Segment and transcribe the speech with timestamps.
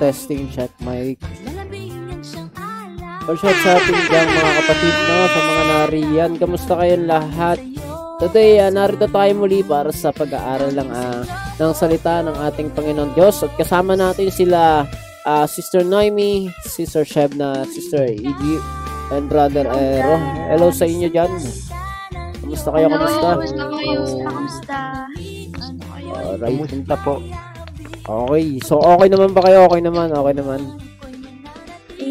[0.00, 1.20] Testing check mic.
[3.28, 6.30] All shot sa ating dyan mga kapatid no, sa mga nariyan.
[6.40, 7.60] Kamusta kayong lahat?
[8.16, 11.20] Today, uh, narito tayo muli para sa pag-aaral lang uh,
[11.60, 13.44] ng salita ng ating Panginoon Diyos.
[13.44, 14.88] At kasama natin sila
[15.28, 18.56] uh, Sister Noemi, Sister Shebna, Sister Iggy,
[19.12, 20.16] and Brother Ero.
[20.48, 21.28] Hello sa inyo dyan.
[22.40, 22.86] Kamusta kayo?
[22.88, 23.28] Kamusta?
[23.36, 24.00] Kamusta kayo?
[24.24, 24.78] Kamusta?
[26.08, 26.56] Alright.
[26.56, 27.14] Kamusta po?
[28.04, 28.58] Okay.
[28.64, 29.70] So, okay naman ba kayo?
[29.70, 30.08] Okay naman.
[30.10, 30.60] Okay naman.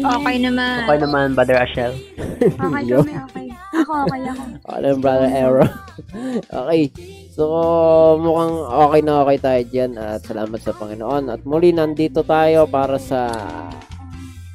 [0.00, 0.88] Okay naman.
[0.88, 1.92] Okay naman, Brother Ashel.
[2.40, 3.04] Okay Yo.
[3.04, 3.46] kami, okay.
[3.70, 4.42] Ako, okay ako.
[4.80, 5.64] Naman, Brother Ero.
[6.64, 6.82] okay.
[7.36, 7.44] So,
[8.16, 8.54] mukhang
[8.88, 11.24] okay na okay tayo dyan at salamat sa Panginoon.
[11.28, 13.28] At muli, nandito tayo para sa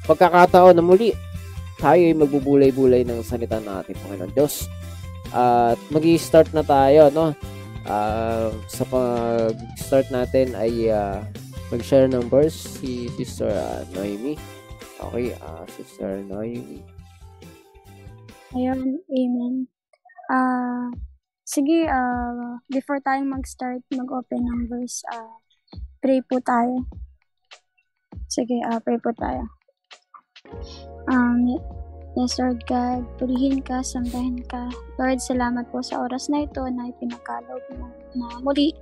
[0.06, 1.14] pagkakataon na muli
[1.76, 4.66] tayo ay magbubulay-bulay ng salita ng ating Panginoon Diyos.
[5.30, 7.36] At mag start na tayo, no?
[7.86, 11.22] Ah, sa pag-start natin ay ah,
[11.70, 14.34] mag-share ng verse si Sister ah, Noemi.
[14.98, 16.82] Okay, ah, Sister Noemi.
[18.54, 19.54] Ayun, amen.
[20.26, 20.90] Ah,
[21.46, 25.38] sige, ah, before tayo mag-start, mag-open ng verse, ah,
[26.02, 26.86] pray po tayo.
[28.26, 29.46] Sige, ah, pray po tayo.
[31.06, 31.58] Um,
[32.16, 34.72] yes, Lord God, purihin ka, sambahin ka.
[34.96, 38.72] Lord, salamat po sa oras na ito na ipinagkaloob mo na muli,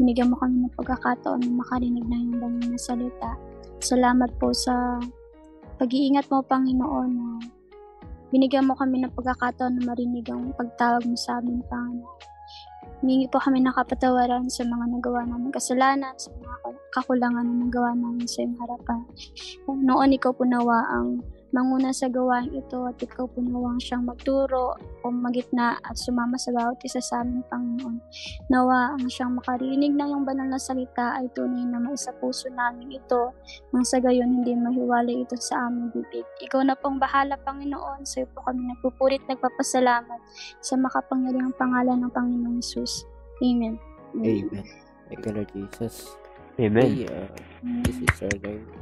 [0.00, 3.36] binigyan mo kami ng pagkakataon na makarinig na yung banal na salita.
[3.84, 4.96] Salamat po sa
[5.76, 7.28] pag-iingat mo, Panginoon, na
[8.32, 12.24] binigyan mo kami ng pagkakataon na marinig ang pagtawag mo sa amin, Panginoon.
[12.98, 17.94] Humingi po kami ng kapatawaran sa mga nagawa namin kasalanan, sa mga kakulangan na nagawa
[17.94, 19.06] namin sa iyong harapan.
[19.70, 24.76] Noon ikaw po nawa ang manguna sa gawain ito at ikaw po nawang siyang magturo
[24.76, 27.96] o magitna at sumama sa bawat isa sa amin, Panginoon.
[28.52, 33.00] Nawa ang siyang makarinig na yung banal na salita ay tunay na maisa puso namin
[33.00, 33.32] ito
[33.72, 36.26] nang sa gayon hindi mahiwalay ito sa aming bibig.
[36.44, 38.04] Ikaw na pong bahala, Panginoon.
[38.04, 40.20] Sa iyo po kami nagpupurit, nagpapasalamat
[40.60, 43.08] sa makapangyarihang pangalan ng Panginoong Yesus.
[43.40, 43.80] Amen.
[44.16, 44.66] Amen.
[45.08, 46.16] Thank you, Lord Jesus.
[46.58, 47.06] Amen.
[47.06, 47.28] Okay, uh,
[47.86, 48.76] this is Sister Noemi.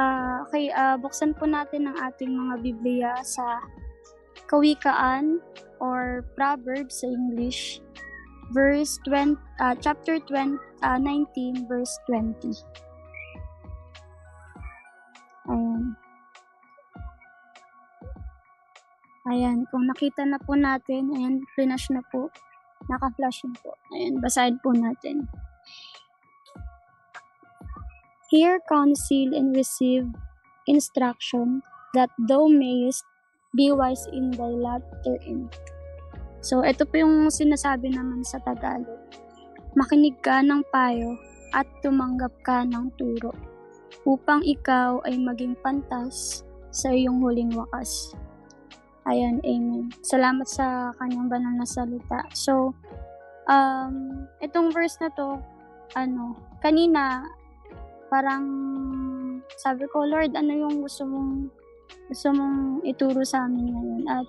[0.00, 3.60] Ah, okay, ah, buksan po natin ang ating mga Biblia sa
[4.48, 5.44] Kawikaan
[5.76, 7.84] or Proverbs sa English,
[8.56, 12.48] verse 20, ah, chapter 20, ah, 19, verse 20.
[15.52, 15.92] Ayan.
[19.28, 22.32] Ayan, kung nakita na po natin, ayan, flash na po.
[22.88, 23.76] Naka-flash na po.
[23.92, 25.28] Ayan, basahin po natin.
[28.30, 30.06] Hear counsel and receive
[30.70, 31.66] instruction
[31.98, 33.02] that thou mayest
[33.58, 35.50] be wise in thy lot therein.
[36.38, 39.02] So, ito po yung sinasabi naman sa Tagalog.
[39.74, 41.18] Makinig ka ng payo
[41.50, 43.34] at tumanggap ka ng turo
[44.06, 48.14] upang ikaw ay maging pantas sa iyong huling wakas.
[49.10, 49.90] Ayan, amen.
[50.06, 52.22] Salamat sa kanyang banal na salita.
[52.30, 52.78] So,
[53.50, 55.42] um, itong verse na to,
[55.98, 57.26] ano, kanina,
[58.10, 58.44] parang
[59.56, 61.48] sabi ko, Lord, ano yung gusto mong
[62.10, 64.02] gusto mong ituro sa amin ngayon?
[64.10, 64.26] At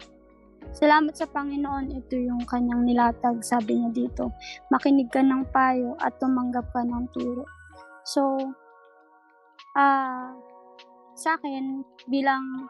[0.78, 4.30] salamat sa Panginoon, ito yung kanyang nilatag, sabi niya dito.
[4.69, 7.44] Makinig ka ng payo at tumanggap ka ng turo.
[8.06, 8.38] So,
[9.75, 10.31] ah,
[11.18, 12.69] sa akin, bilang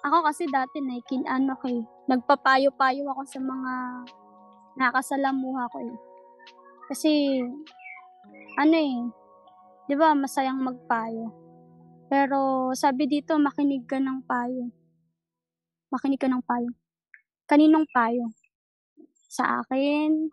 [0.00, 3.74] ako kasi dati naikin ano ko eh, nagpapayo-payo ako sa mga
[4.80, 5.96] nakasalamuha ko eh.
[6.90, 7.42] Kasi,
[8.56, 8.96] ano eh,
[9.90, 11.34] di ba masayang magpayo.
[12.06, 14.70] Pero sabi dito, makinig ka ng payo.
[15.90, 16.70] Makinig ka ng payo.
[17.50, 18.30] Kaninong payo?
[19.26, 20.30] Sa akin,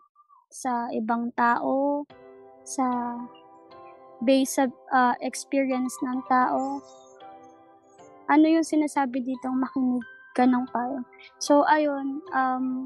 [0.53, 2.05] sa ibang tao,
[2.61, 3.17] sa
[4.21, 6.77] base sa ah, experience ng tao.
[8.29, 10.05] Ano yung sinasabi dito, makinig
[10.37, 11.01] ka ng payo.
[11.41, 12.85] So, ayun, um,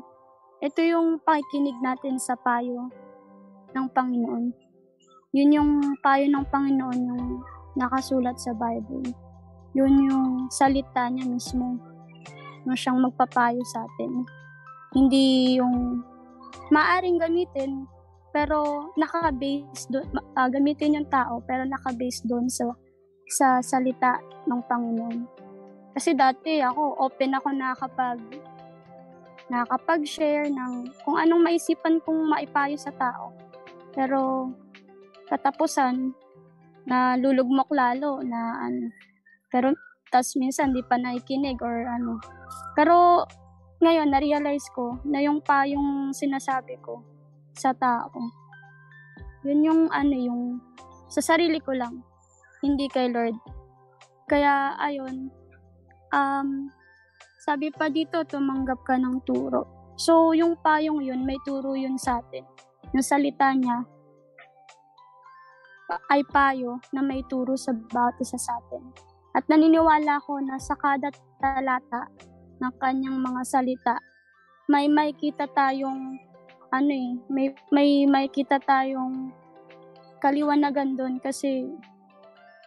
[0.63, 2.87] ito yung pakikinig natin sa payo
[3.75, 4.60] ng Panginoon.
[5.31, 5.71] Yun yung
[6.03, 7.25] payo ng Panginoon, yung
[7.79, 9.15] nakasulat sa Bible.
[9.71, 11.79] Yun yung salita niya mismo.
[12.67, 14.27] Yung siyang magpapayo sa atin.
[14.91, 16.03] Hindi yung
[16.67, 17.87] maaring gamitin,
[18.35, 22.67] pero naka-base doon, ah, gamitin yung tao, pero naka-base doon sa
[23.31, 24.19] sa salita
[24.51, 25.19] ng Panginoon.
[25.95, 28.19] Kasi dati ako, open ako na kapag
[29.47, 33.31] nakakapag-share ng kung anong maisipan kong maipayo sa tao.
[33.95, 34.51] Pero
[35.31, 36.11] katapusan,
[36.83, 38.91] na lulugmok lalo na ano.
[39.47, 39.71] Pero
[40.11, 42.19] tas minsan di pa nakikinig or ano.
[42.75, 43.23] Pero
[43.79, 47.01] ngayon na-realize ko na yung pa yung sinasabi ko
[47.57, 48.11] sa tao
[49.41, 50.41] Yun yung ano, yung
[51.09, 52.05] sa sarili ko lang,
[52.61, 53.33] hindi kay Lord.
[54.29, 55.33] Kaya, ayun,
[56.13, 56.69] um,
[57.41, 59.65] sabi pa dito, tumanggap ka ng turo.
[59.97, 62.45] So, yung payong yun, may turo yun sa atin.
[62.93, 63.81] Yung salita niya,
[66.11, 68.83] ay payo na may turo sa bawat isa sa atin.
[69.31, 72.11] At naniniwala ko na sa kada talata
[72.59, 73.95] ng kanyang mga salita,
[74.69, 76.19] may may kita tayong
[76.71, 79.31] ano eh, may may may kita tayong
[80.21, 81.67] kaliwanagan doon kasi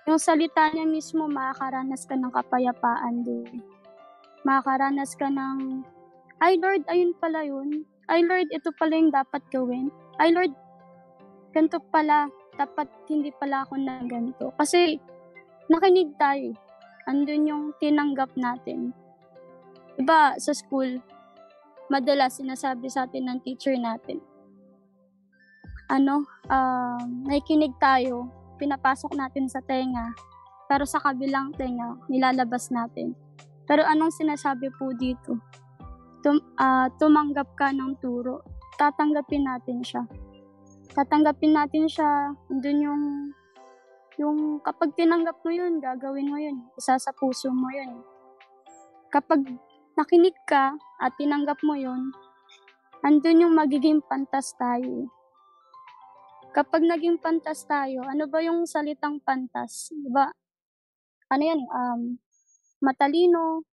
[0.04, 3.64] yung salita niya mismo makakaranas ka ng kapayapaan doon.
[4.44, 5.80] Makakaranas ka ng
[6.44, 7.88] ay Lord, ayun pala yun.
[8.04, 9.88] Ay Lord, ito pala yung dapat gawin.
[10.20, 10.52] Ay Lord,
[11.56, 12.28] ganito pala.
[12.54, 14.54] Dapat hindi pala ako na ganito.
[14.54, 14.98] Kasi
[15.66, 16.54] nakinig tayo.
[17.04, 18.94] Andun yung tinanggap natin.
[19.94, 20.98] Diba, sa school,
[21.92, 24.18] madalas sinasabi sa atin ng teacher natin,
[25.92, 30.16] ano, um, nakikinig tayo, pinapasok natin sa tenga,
[30.66, 33.12] pero sa kabilang tenga, nilalabas natin.
[33.68, 35.40] Pero anong sinasabi po dito?
[36.24, 38.40] Tum, ah, tumanggap ka ng turo.
[38.80, 40.08] Tatanggapin natin siya.
[40.94, 42.30] Tatanggapin natin siya.
[42.46, 43.02] Doon yung
[44.14, 46.62] yung kapag tinanggap mo yun, gagawin mo yun.
[46.78, 47.98] Isa sa puso mo yun.
[49.10, 49.42] Kapag
[49.98, 52.14] nakinig ka at tinanggap mo yun,
[53.02, 55.10] andun yung magiging pantas tayo.
[56.54, 59.90] Kapag naging pantas tayo, ano ba yung salitang pantas?
[59.90, 60.30] Diba?
[61.26, 61.66] Ano yan?
[61.66, 62.22] Um,
[62.78, 63.66] matalino,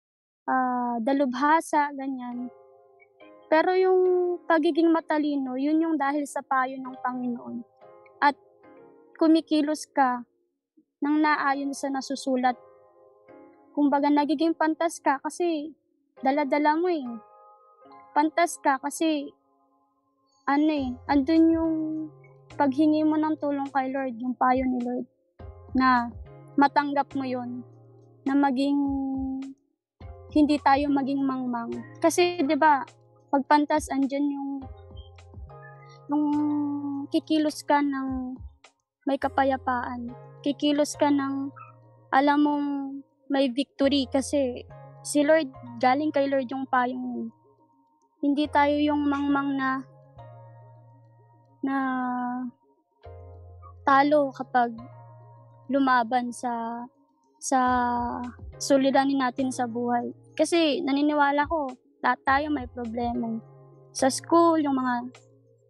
[0.49, 2.49] ah, dalubhasa, ganyan.
[3.51, 4.01] Pero yung
[4.47, 7.67] pagiging matalino, yun yung dahil sa payo ng Panginoon.
[8.23, 8.39] At
[9.19, 10.23] kumikilos ka
[11.03, 12.55] nang naayon sa nasusulat.
[13.75, 15.75] Kumbaga, nagiging pantas ka kasi
[16.23, 17.03] dala-dala mo eh.
[18.15, 19.35] Pantas ka kasi
[20.47, 21.75] ano eh, andun yung
[22.55, 25.07] paghingi mo ng tulong kay Lord, yung payo ni Lord,
[25.75, 26.11] na
[26.59, 27.63] matanggap mo yon
[28.27, 28.79] na maging
[30.35, 31.71] hindi tayo maging mangmang.
[32.03, 32.83] Kasi 'di ba,
[33.31, 34.51] pag pantas andyan yung
[36.11, 36.27] yung
[37.15, 38.35] kikilos ka ng
[39.07, 40.11] may kapayapaan.
[40.43, 41.55] Kikilos ka ng
[42.11, 42.67] alam mong
[43.31, 44.67] may victory kasi
[45.07, 45.47] si Lord,
[45.79, 47.29] galing kay Lord yung payong yun.
[48.21, 49.71] Hindi tayo yung mangmang na
[51.63, 51.77] na
[53.87, 54.75] talo kapag
[55.71, 56.85] lumaban sa
[57.41, 57.61] sa
[58.61, 60.13] suliranin natin sa buhay.
[60.37, 63.41] Kasi naniniwala ko, lahat tayo may problema.
[63.93, 64.95] Sa school, yung mga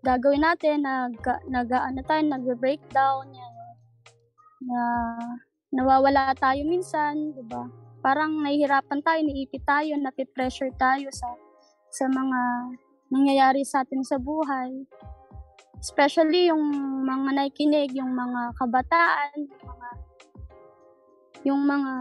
[0.07, 1.19] gagawin natin, nag,
[1.51, 3.55] nag, ano tayo, nag-breakdown, yan,
[4.61, 4.81] na
[5.73, 7.67] nawawala tayo minsan, di ba?
[8.01, 11.29] Parang nahihirapan tayo, naiipit tayo, napipressure tayo sa
[11.91, 12.41] sa mga
[13.11, 14.87] nangyayari sa atin sa buhay.
[15.81, 16.65] Especially yung
[17.05, 19.89] mga nakikinig, yung mga kabataan, yung mga
[21.41, 21.93] yung mga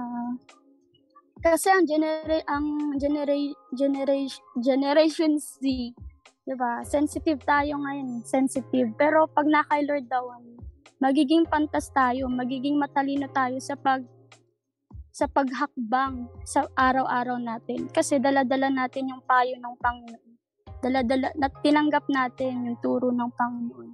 [1.40, 3.36] kasi ang genera ang genera
[3.72, 5.60] generation generation Z,
[6.44, 6.84] 'di ba?
[6.84, 8.92] Sensitive tayo ngayon, sensitive.
[9.00, 10.28] Pero pag na kay Lord daw,
[11.00, 14.04] magiging pantas tayo, magiging matalino tayo sa pag
[15.10, 17.92] sa paghakbang sa araw-araw natin.
[17.92, 20.32] Kasi dala-dala natin yung payo ng Panginoon.
[20.80, 23.92] Dala-dala, na, tinanggap natin yung turo ng Panginoon.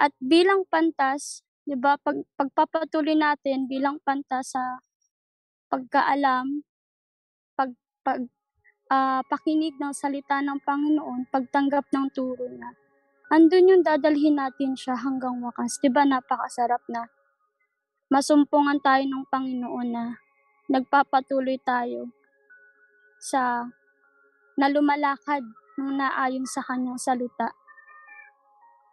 [0.00, 4.80] At bilang pantas, 'di ba, pag pagpapatuloy natin bilang pantas sa
[5.72, 6.60] pagkaalam,
[7.56, 7.72] pag
[8.04, 8.20] pag
[8.92, 12.76] ah, pakinig ng salita ng Panginoon, pagtanggap ng turo niya.
[13.32, 15.80] Andun yung dadalhin natin siya hanggang wakas.
[15.80, 17.08] 'Di ba napakasarap na
[18.12, 20.20] masumpungan tayo ng Panginoon na
[20.68, 22.12] nagpapatuloy tayo
[23.16, 23.64] sa
[24.60, 25.40] na lumalakad
[25.80, 27.56] ng naayon sa kanyang salita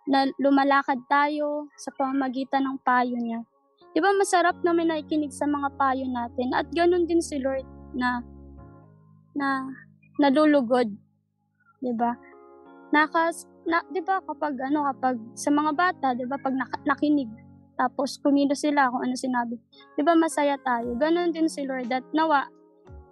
[0.08, 3.44] na lumalakad tayo sa pamamagitan ng payo niya.
[3.90, 7.66] Di ba masarap na may nakikinig sa mga payo natin at ganun din si Lord
[7.98, 8.22] na
[9.34, 9.66] na
[10.22, 10.92] nalulugod.
[11.80, 12.14] Di ba?
[12.92, 17.30] Nakas, na, di ba kapag ano, kapag sa mga bata, di ba pag nak- nakinig,
[17.80, 19.56] tapos kumilos sila kung ano sinabi.
[19.96, 20.98] Di ba masaya tayo?
[21.00, 22.50] Ganun din si Lord at nawa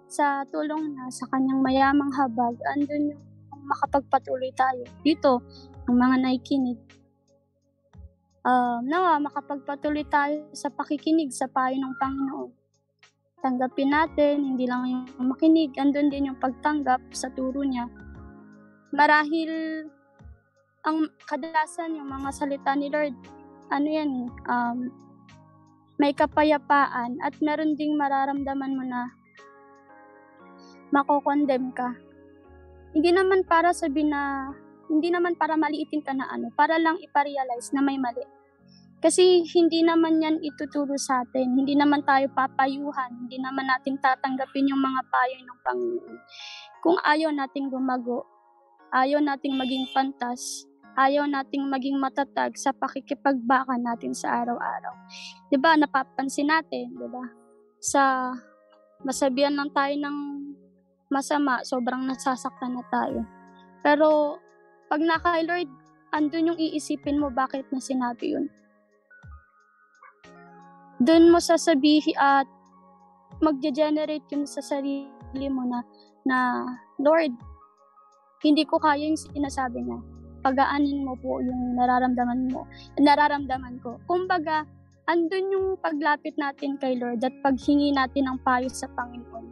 [0.08, 3.22] sa tulong na sa kanyang mayamang habag, andun yung
[3.68, 4.84] makapagpatuloy tayo.
[5.04, 5.40] Dito,
[5.88, 6.80] ang mga nakikinig.
[8.48, 12.48] Um, nawa, makapagpatuloy tayo sa pakikinig sa payo ng Panginoon.
[13.44, 17.92] Tanggapin natin, hindi lang yung makinig, andun din yung pagtanggap sa turo niya.
[18.88, 19.84] Marahil,
[20.80, 23.12] ang kadalasan yung mga salita ni Lord,
[23.68, 24.78] ano yan, um,
[26.00, 29.12] may kapayapaan at meron ding mararamdaman mo na
[30.88, 31.92] makokondem ka.
[32.96, 34.56] Hindi naman para sabihin na
[34.88, 38.37] hindi naman para maliitin ka na ano, para lang iparealize na may mali.
[38.98, 41.54] Kasi hindi naman yan ituturo sa atin.
[41.54, 43.14] Hindi naman tayo papayuhan.
[43.14, 46.18] Hindi naman natin tatanggapin yung mga payo ng Panginoon.
[46.82, 48.26] Kung ayaw nating gumago,
[48.90, 50.66] ayaw nating maging pantas,
[50.98, 54.94] ayaw nating maging matatag sa pakikipagbaka natin sa araw-araw.
[55.46, 57.24] 'Di ba napapansin natin, 'di ba?
[57.78, 58.34] Sa
[59.06, 60.16] masabihan lang tayo ng
[61.06, 63.22] masama, sobrang nasasaktan na tayo.
[63.80, 64.38] Pero
[64.90, 65.70] pag naka Lord,
[66.10, 68.50] andun yung iisipin mo bakit na sinabi yun.
[70.98, 72.46] Doon mo sasabihin at
[73.38, 75.86] magge-generate yun sa sarili mo na,
[76.26, 76.38] na
[76.98, 77.34] Lord,
[78.42, 79.98] hindi ko kaya yung sinasabi niya.
[80.42, 82.66] Pagaanin mo po yung nararamdaman mo,
[82.98, 83.98] nararamdaman ko.
[84.06, 84.66] Kumbaga,
[85.08, 89.46] andun yung paglapit natin kay Lord at paghingi natin ng payo sa Panginoon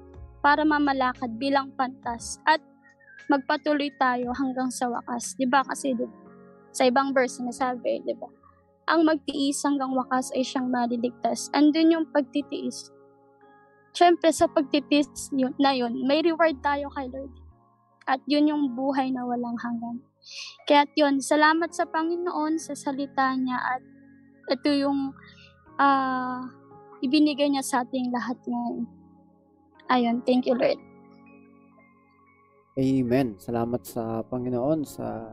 [0.45, 2.63] para mamalakad bilang pantas at
[3.27, 5.35] magpatuloy tayo hanggang sa wakas.
[5.35, 5.67] 'Di ba?
[5.67, 6.07] Kasi di,
[6.71, 8.31] sa ibang verse sinasabi, 'di ba?
[8.87, 11.51] Ang magtiis hanggang wakas ay siyang maliligtas.
[11.51, 12.95] Andun yung pagtitiis.
[13.91, 17.35] Siyempre, sa pagtitiis yun, na yun, may reward tayo kay Lord.
[18.07, 20.07] At yun yung buhay na walang hanggan.
[20.71, 23.83] Kaya yun, salamat sa Panginoon sa salita niya at
[24.47, 25.11] ito yung
[25.79, 26.41] uh,
[27.03, 28.87] ibinigay niya sa ating lahat ngayon.
[29.91, 30.79] Ayun, thank you Lord.
[32.77, 33.39] Amen.
[33.41, 35.33] Salamat sa Panginoon sa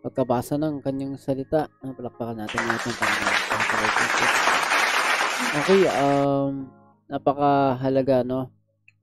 [0.00, 1.68] pagkabasa ng kanyang salita.
[1.84, 2.92] Ah, palakpakan natin natin.
[5.50, 6.68] Okay, um,
[7.08, 8.48] napakahalaga, no,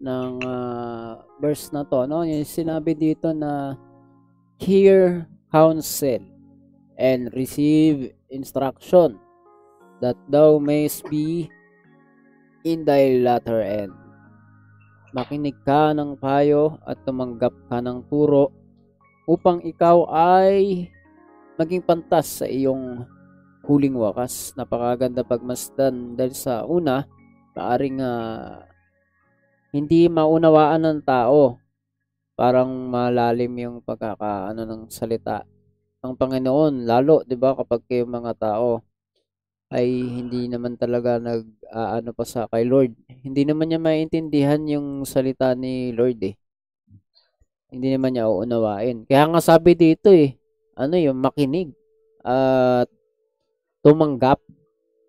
[0.01, 2.25] ng uh, verse na to, no?
[2.25, 3.77] Yung sinabi dito na
[4.57, 6.21] hear counsel
[6.97, 9.21] and receive instruction
[10.01, 11.49] that thou mayst be
[12.65, 13.93] in thy latter end.
[15.13, 18.51] Makinig ka ng payo at tumanggap ka ng turo
[19.27, 20.87] upang ikaw ay
[21.59, 23.03] maging pantas sa iyong
[23.67, 24.55] huling wakas.
[24.55, 27.03] Napakaganda pagmasdan dahil sa una,
[27.51, 28.63] maaring uh,
[29.75, 31.59] hindi maunawaan ng tao.
[32.39, 35.43] Parang malalim yung pagkakaano ng salita
[36.05, 38.85] ng Panginoon lalo 'di ba kapag kayo mga tao
[39.73, 41.43] ay hindi naman talaga nag
[41.73, 42.93] uh, pa sa kay Lord.
[43.25, 46.37] Hindi naman niya maintindihan yung salita ni Lord eh
[47.71, 49.03] hindi naman niya uunawain.
[49.07, 50.39] Kaya nga sabi dito eh,
[50.77, 51.71] ano yung makinig
[52.23, 52.87] at
[53.83, 54.39] tumanggap.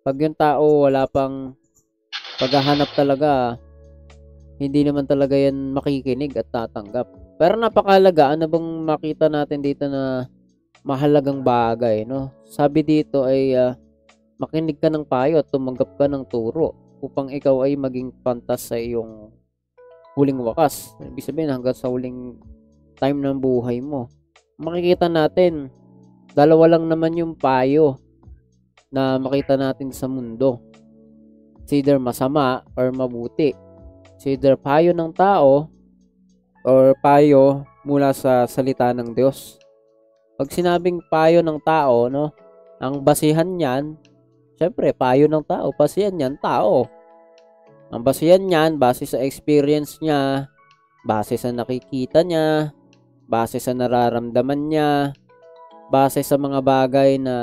[0.03, 1.55] Pag yung tao wala pang
[2.39, 3.59] paghahanap talaga,
[4.59, 7.07] hindi naman talaga yan makikinig at tatanggap.
[7.39, 10.27] Pero napakalaga, ano bang makita natin dito na
[10.83, 12.31] mahalagang bagay, no?
[12.43, 13.71] Sabi dito ay uh,
[14.39, 18.75] makinig ka ng payo at tumanggap ka ng turo upang ikaw ay maging pantas sa
[18.75, 19.31] iyong
[20.19, 20.91] huling wakas.
[20.99, 22.35] Ibig sabihin hanggang sa huling
[22.99, 24.11] time ng buhay mo.
[24.59, 25.71] Makikita natin,
[26.35, 27.95] dalawa lang naman yung payo
[28.91, 30.59] na makita natin sa mundo.
[31.63, 33.55] It's either masama or mabuti.
[34.19, 35.71] It's either payo ng tao
[36.67, 39.55] or payo mula sa salita ng Diyos.
[40.35, 42.35] Pag sinabing payo ng tao, no,
[42.83, 43.95] ang basihan niyan,
[44.59, 46.87] syempre, payo ng tao, basihan niyan, tao.
[47.89, 50.45] Ang basihan niyan, base sa experience niya,
[51.01, 52.69] base sa nakikita niya,
[53.25, 54.89] base sa nararamdaman niya,
[55.89, 57.35] base sa mga bagay na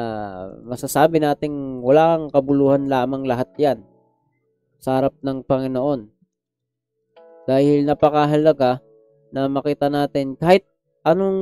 [0.62, 3.78] masasabi nating walang kabuluhan lamang lahat yan
[4.78, 6.06] sa harap ng Panginoon.
[7.50, 8.78] Dahil napakahalaga
[9.34, 10.62] na makita natin kahit
[11.02, 11.38] anong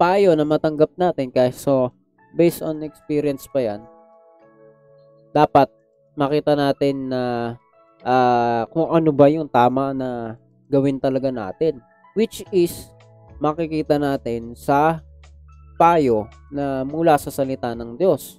[0.00, 1.92] payo na matanggap natin kahit so
[2.32, 3.80] based on experience pa yan
[5.36, 5.68] dapat
[6.16, 7.69] makita natin na uh,
[8.70, 10.36] kung ano ba yung tama na
[10.70, 11.82] gawin talaga natin.
[12.16, 12.90] Which is,
[13.40, 15.00] makikita natin sa
[15.80, 18.36] payo na mula sa salita ng Diyos.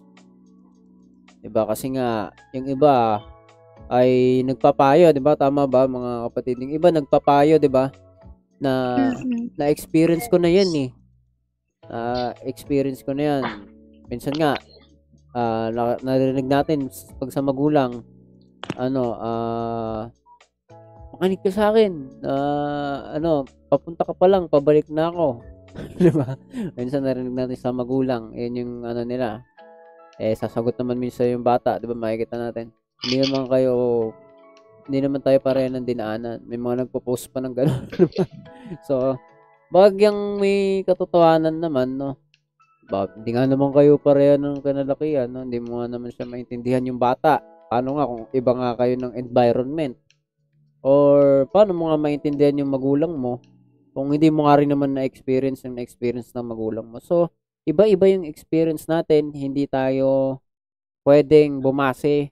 [1.41, 1.65] Diba?
[1.65, 3.17] Kasi nga, yung iba
[3.91, 5.35] ay nagpapayo, 'di ba?
[5.35, 6.63] Tama ba mga kapatid?
[6.63, 7.91] Yung iba nagpapayo, 'di ba?
[8.55, 9.59] Na mm-hmm.
[9.59, 10.89] na experience ko na 'yan eh.
[11.91, 13.43] Uh, experience ko na 'yan.
[14.07, 14.55] Minsan nga
[15.35, 15.67] uh,
[15.99, 16.87] narinig natin
[17.19, 17.99] pag sa magulang
[18.77, 20.21] ano, ah, uh,
[21.21, 21.93] makinig ka sa akin.
[22.25, 25.43] Uh, ano, papunta ka pa lang, pabalik na ako.
[26.01, 26.35] di ba?
[26.75, 29.45] Minsan narinig natin sa magulang, yun yung ano nila.
[30.17, 31.93] Eh, sasagot naman minsan yung bata, di ba?
[31.93, 32.73] Makikita natin.
[33.05, 33.73] Hindi naman kayo,
[34.89, 36.41] hindi naman tayo pareho ng dinaanan.
[36.45, 37.85] May mga nagpo-post pa ng gano'n.
[38.87, 39.17] so,
[39.69, 42.17] bagyang may katotohanan naman, no?
[42.91, 45.47] Ba, hindi nga naman kayo pareho ng kanalakihan, no?
[45.47, 47.39] Hindi mo nga naman siya maintindihan yung bata
[47.71, 49.95] paano nga kung iba nga kayo ng environment
[50.83, 53.39] or paano mo nga maintindihan yung magulang mo
[53.91, 57.03] Kung hindi mo nga rin naman na-experience yung na-experience ng magulang mo.
[57.03, 57.27] So,
[57.67, 59.35] iba-iba yung experience natin.
[59.35, 60.39] Hindi tayo
[61.03, 62.31] pwedeng bumase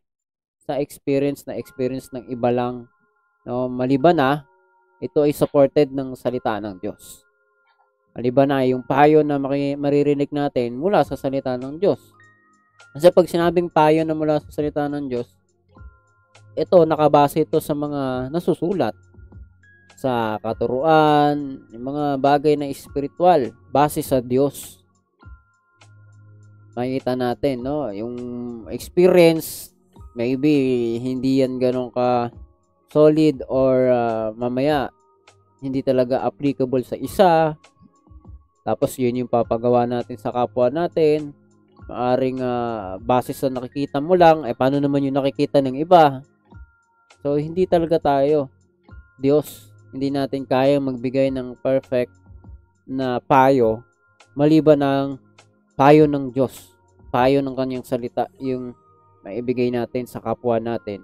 [0.63, 2.87] sa experience na experience ng iba lang.
[3.43, 4.47] No, maliban na,
[5.03, 7.27] ito ay supported ng salita ng Diyos.
[8.15, 9.35] Maliban na yung payo na
[9.75, 11.99] maririnig natin mula sa salita ng Diyos.
[12.95, 15.29] Kasi pag sinabing payo na mula sa salita ng Diyos,
[16.57, 18.97] ito nakabase ito sa mga nasusulat
[19.99, 24.79] sa katuruan, yung mga bagay na espiritual, base sa Diyos.
[26.71, 27.91] Makikita natin, no?
[27.91, 28.15] Yung
[28.71, 29.75] experience,
[30.15, 32.31] maybe hindi yan ganun ka
[32.89, 34.89] solid or uh, mamaya
[35.59, 37.59] hindi talaga applicable sa isa.
[38.63, 41.35] Tapos yun yung papagawa natin sa kapwa natin.
[41.89, 46.21] Maaring uh, base sa nakikita mo lang, eh paano naman yung nakikita ng iba?
[47.25, 48.47] So hindi talaga tayo
[49.19, 52.13] Diyos hindi natin kaya magbigay ng perfect
[52.85, 53.81] na payo
[54.37, 55.07] maliban ng
[55.73, 56.75] payo ng Diyos,
[57.09, 58.75] payo ng kanyang salita, yung
[59.23, 61.03] maibigay natin sa kapwa natin.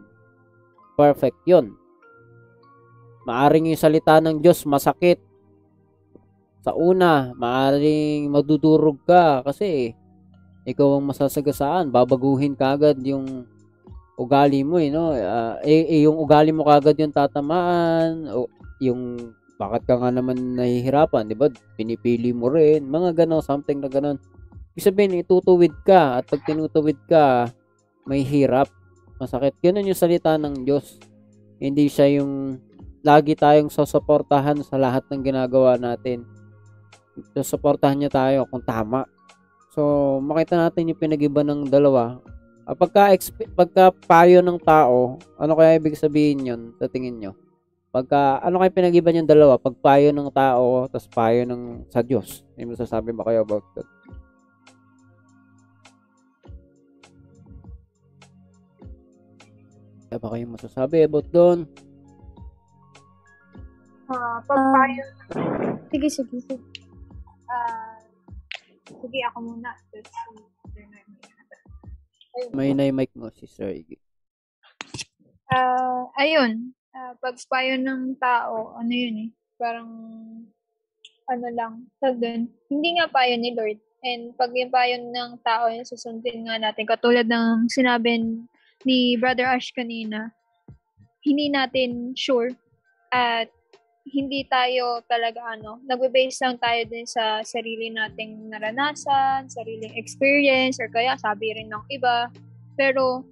[0.99, 1.75] Perfect yon.
[3.27, 5.19] Maaring yung salita ng Diyos masakit.
[6.63, 9.95] Sa una, maaring madudurog ka kasi
[10.65, 13.45] ikaw ang masasagasaan, babaguhin kagad yung
[14.17, 15.13] ugali mo eh, no?
[15.13, 18.49] Uh, eh, eh, yung ugali mo kagad yung tatamaan, o,
[18.81, 21.47] yung bakit ka nga naman nahihirapan, di ba?
[21.79, 24.19] Pinipili mo rin, mga ganon, something na ganon.
[24.75, 27.47] Ibig sabihin, itutuwid ka, at pag tinutuwid ka,
[28.03, 28.67] may hirap,
[29.15, 29.55] masakit.
[29.63, 30.99] Ganun yung salita ng Diyos.
[31.55, 32.59] Hindi siya yung
[32.99, 36.27] lagi tayong susuportahan sa lahat ng ginagawa natin.
[37.31, 39.07] Susuportahan niya tayo kung tama.
[39.75, 39.81] So,
[40.23, 42.23] makita natin yung pinag-iba ng dalawa.
[42.63, 43.11] Ah, pagka,
[43.53, 47.35] pagka payo ng tao, ano kaya ibig sabihin yun sa tingin nyo?
[47.91, 49.59] Pagka, ano kayo pinag-iba yung dalawa?
[49.59, 52.43] Pag payo ng tao, tapos payo ng sa Diyos.
[52.55, 53.87] May masasabi ba kayo about that?
[60.11, 61.67] Ano ba kayo masasabi about doon?
[64.05, 65.03] Uh, pag payo,
[65.35, 66.55] Ah, sige, sige, sige.
[67.49, 67.94] uh,
[68.85, 69.71] sige ako muna.
[72.51, 73.95] May na mic mo, Sister Iggy.
[75.47, 79.89] Uh, ayun, uh, pag payo ng tao, ano yun eh, parang,
[81.31, 83.79] ano lang, tag dun, hindi nga payo ni Lord.
[84.05, 88.19] And pag yung payo ng tao, yung susundin nga natin, katulad ng sinabi
[88.83, 90.35] ni Brother Ash kanina,
[91.23, 92.51] hindi natin sure
[93.15, 93.49] at
[94.05, 100.85] hindi tayo talaga ano, nagbe-base lang tayo din sa sarili nating naranasan, sariling experience, or
[100.93, 102.29] kaya sabi rin ng iba.
[102.77, 103.25] Pero,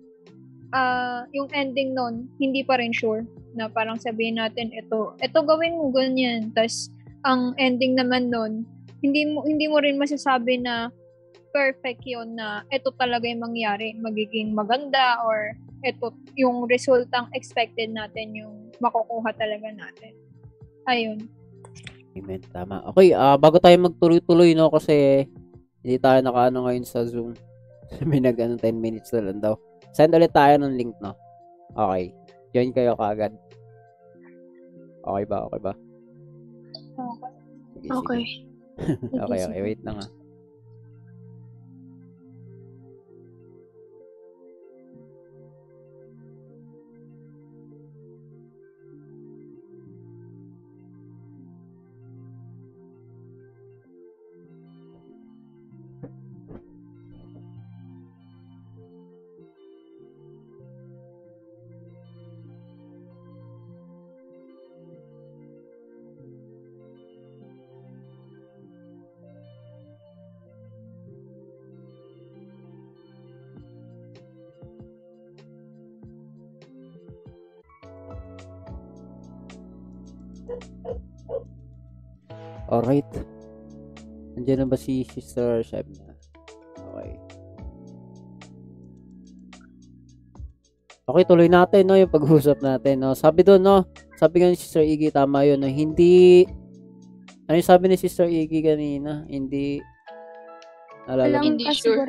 [0.73, 3.21] uh, yung ending nun, hindi pa rin sure
[3.53, 6.49] na parang sabihin natin ito, ito gawin mo ganyan.
[6.57, 6.89] Tapos
[7.23, 8.65] ang ending naman nun,
[9.05, 10.89] hindi mo hindi mo rin masasabi na
[11.53, 15.53] perfect yon na ito talaga yung mangyari, magiging maganda or
[15.85, 20.22] ito yung resultang expected natin yung makukuha talaga natin.
[20.87, 21.27] Ayun.
[22.13, 22.41] Amen.
[22.53, 22.85] Tama.
[22.93, 25.25] Okay, uh, bago tayo magtuloy-tuloy, no, kasi
[25.81, 27.33] hindi tayo nakaano ngayon sa Zoom.
[28.09, 29.57] May nag, ano, 10 minutes na lang daw.
[29.93, 31.13] Send ulit tayo ng link, no?
[31.73, 32.13] Okay.
[32.53, 33.33] Join kayo kaagad.
[35.03, 35.37] Okay ba?
[35.49, 35.73] Okay ba?
[36.93, 37.31] Okay.
[37.81, 38.21] Sige, Okay.
[38.23, 39.19] sige.
[39.19, 39.61] okay, okay.
[39.61, 40.09] Wait lang ah.
[82.67, 83.09] Alright.
[84.33, 86.17] Nandiyan na ba si Sister Shebna?
[86.93, 87.13] Okay.
[91.03, 93.11] Okay, tuloy natin, no, yung pag-usap natin, no.
[93.13, 93.85] Sabi doon, no,
[94.15, 96.47] sabi nga ni Sister Iggy, tama yun, no, hindi,
[97.45, 99.27] ano yung sabi ni Sister Iggy kanina?
[99.27, 99.83] Hindi,
[101.05, 101.43] nalala Walang.
[101.43, 102.07] Hindi sure.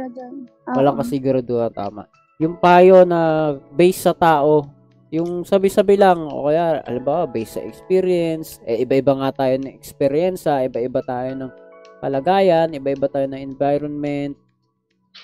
[0.70, 2.06] Walang kasiguraduhan, tama.
[2.38, 4.73] Yung payo na based sa tao,
[5.14, 9.70] yung sabi-sabi lang, o kaya, alam ba, based sa experience, eh, iba-iba nga tayo ng
[9.70, 11.50] experience, iba-iba tayo ng
[12.02, 14.34] kalagayan, iba-iba tayo ng environment,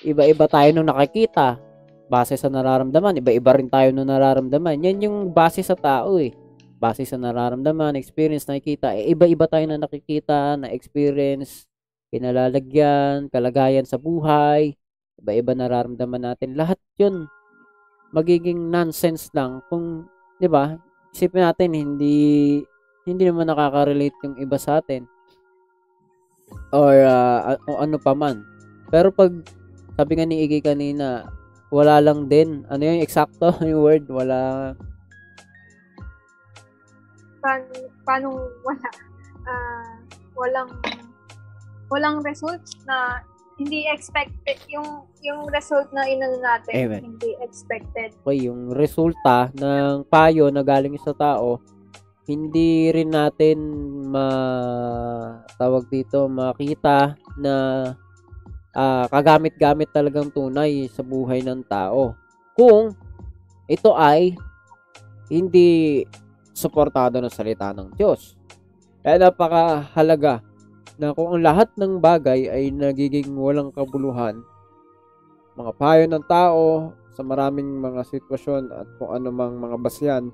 [0.07, 1.59] iba-iba tayo ng nakikita,
[2.07, 4.83] base sa nararamdaman, iba-iba rin tayo ng nararamdaman.
[4.83, 6.35] Yan yung base sa tao eh.
[6.81, 11.68] base sa nararamdaman, experience, nakikita, eh, iba-iba tayo na nakikita, na experience,
[12.09, 14.72] kinalalagyan, kalagayan sa buhay,
[15.20, 16.57] iba-iba nararamdaman natin.
[16.57, 17.29] Lahat yun,
[18.11, 20.07] magiging nonsense lang kung,
[20.38, 20.75] di ba,
[21.14, 22.61] isipin natin, hindi,
[23.07, 25.07] hindi naman nakaka-relate yung iba sa atin.
[26.75, 28.42] Or, uh, ano pa man.
[28.90, 29.31] Pero pag,
[29.94, 31.31] sabi nga ni Iggy kanina,
[31.70, 32.66] wala lang din.
[32.66, 34.05] Ano yung eksakto yung word?
[34.11, 34.75] Wala,
[37.40, 37.73] Paano,
[38.05, 38.29] paano
[38.61, 38.88] wala,
[39.49, 39.96] ah,
[40.37, 40.70] walang,
[41.88, 43.25] walang result na
[43.61, 47.12] hindi expected, yung, yung result na inano natin, Amen.
[47.12, 48.16] hindi expected.
[48.25, 51.61] okay, yung resulta ng payo na galing sa tao,
[52.25, 53.59] hindi rin natin
[54.09, 54.27] ma
[55.61, 57.55] tawag dito makita na
[58.73, 62.16] ah, kagamit-gamit talagang tunay sa buhay ng tao.
[62.57, 62.96] Kung
[63.68, 64.33] ito ay
[65.29, 66.03] hindi
[66.57, 68.35] suportado ng salita ng Diyos.
[69.01, 70.42] Kaya napakahalaga
[71.01, 74.45] na kung ang lahat ng bagay ay nagiging walang kabuluhan,
[75.57, 80.29] mga payo ng tao sa maraming mga sitwasyon at kung ano mang mga basyan,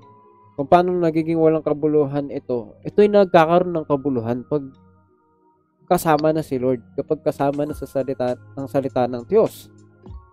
[0.59, 4.67] kung paano nagiging walang kabuluhan ito, ito ay nagkakaroon ng kabuluhan pag
[5.87, 9.71] kasama na si Lord, kapag kasama na sa salita, ng salita ng Diyos.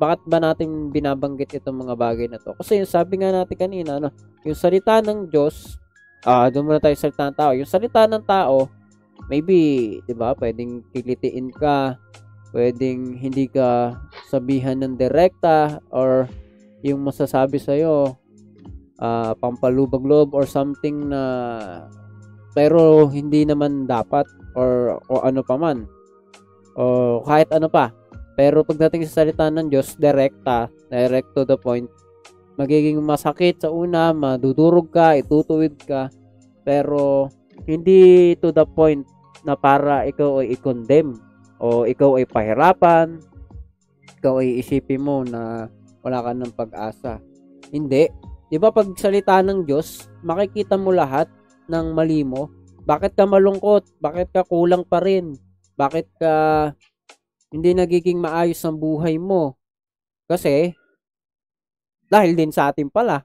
[0.03, 2.59] Bakit ba natin binabanggit itong mga bagay na to?
[2.59, 4.11] Kasi yung sabi nga natin kanina, ano,
[4.43, 5.79] yung salita ng Diyos,
[6.27, 7.53] ah, doon muna tayo sa salita ng tao.
[7.55, 8.57] Yung salita ng tao,
[9.29, 11.97] maybe, 'di ba, pwedeng kilitiin ka,
[12.53, 16.29] pwedeng hindi ka sabihan ng direkta or
[16.85, 18.17] yung masasabi sa iyo
[19.03, 21.23] ah pampalubag loob or something na
[22.55, 25.89] pero hindi naman dapat or o ano pa man.
[26.79, 27.91] O kahit ano pa.
[28.39, 31.87] Pero pagdating sa salita ng Diyos direkta direct to the point
[32.55, 36.07] magiging masakit sa una madudurog ka itutuwid ka
[36.63, 37.27] pero
[37.67, 39.03] hindi to the point
[39.45, 41.21] na para ikaw ay i-condemn
[41.61, 43.21] o ikaw ay pahirapan,
[44.19, 45.69] ikaw ay isipin mo na
[46.01, 47.21] wala ka ng pag-asa.
[47.69, 48.09] Hindi.
[48.49, 51.29] 'Di ba pag salita ng Diyos, makikita mo lahat
[51.69, 52.49] ng mali mo.
[52.85, 53.97] Bakit ka malungkot?
[54.01, 55.33] Bakit ka kulang pa rin?
[55.77, 56.35] Bakit ka
[57.49, 59.57] hindi nagiging maayos ang buhay mo?
[60.29, 60.73] Kasi
[62.09, 63.25] dahil din sa atin pala.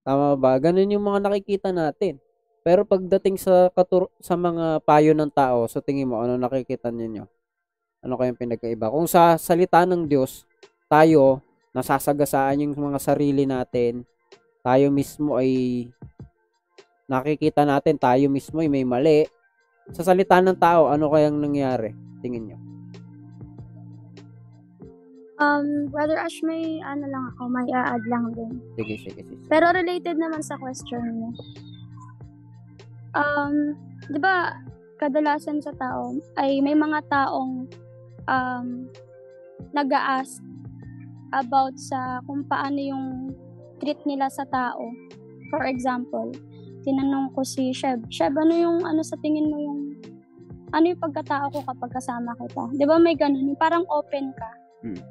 [0.00, 0.56] Tama ba?
[0.56, 2.16] Ganun yung mga nakikita natin.
[2.60, 7.24] Pero pagdating sa katur- sa mga payo ng tao, sa tingin mo ano nakikita ninyo?
[8.04, 8.92] Ano kayang pinagkaiba?
[8.92, 10.44] Kung sa salita ng Diyos,
[10.88, 11.40] tayo
[11.72, 14.04] nasasagasaan yung mga sarili natin,
[14.60, 15.88] tayo mismo ay
[17.10, 19.26] nakikita natin tayo mismo ay may mali.
[19.90, 21.90] Sa salita ng tao, ano kayang nangyari?
[22.22, 22.58] Tingin nyo.
[25.40, 28.60] Um, Brother Ash, may ano lang ako, may a-add lang din.
[28.76, 29.42] Sige, sige, sige.
[29.48, 31.32] Pero related naman sa question mo.
[33.14, 33.74] Um,
[34.06, 34.54] 'di ba
[35.00, 37.66] kadalasan sa tao ay may mga taong
[38.28, 38.86] um
[39.72, 40.42] nag-ask
[41.32, 43.06] about sa kung paano yung
[43.78, 44.92] treat nila sa tao.
[45.50, 46.34] For example,
[46.84, 49.80] tinanong ko si Sheb, Sheb, ano yung ano sa tingin mo yung
[50.70, 52.64] ano yung pagkatao ko kapag kasama kita?
[52.76, 54.50] 'Di ba may ganun, parang open ka.
[54.86, 55.02] Hmm.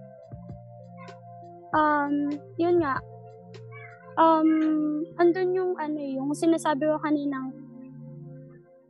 [1.69, 2.13] Um,
[2.57, 2.97] yun nga.
[4.19, 7.55] Um, andun yung ano yung sinasabi ko kaninang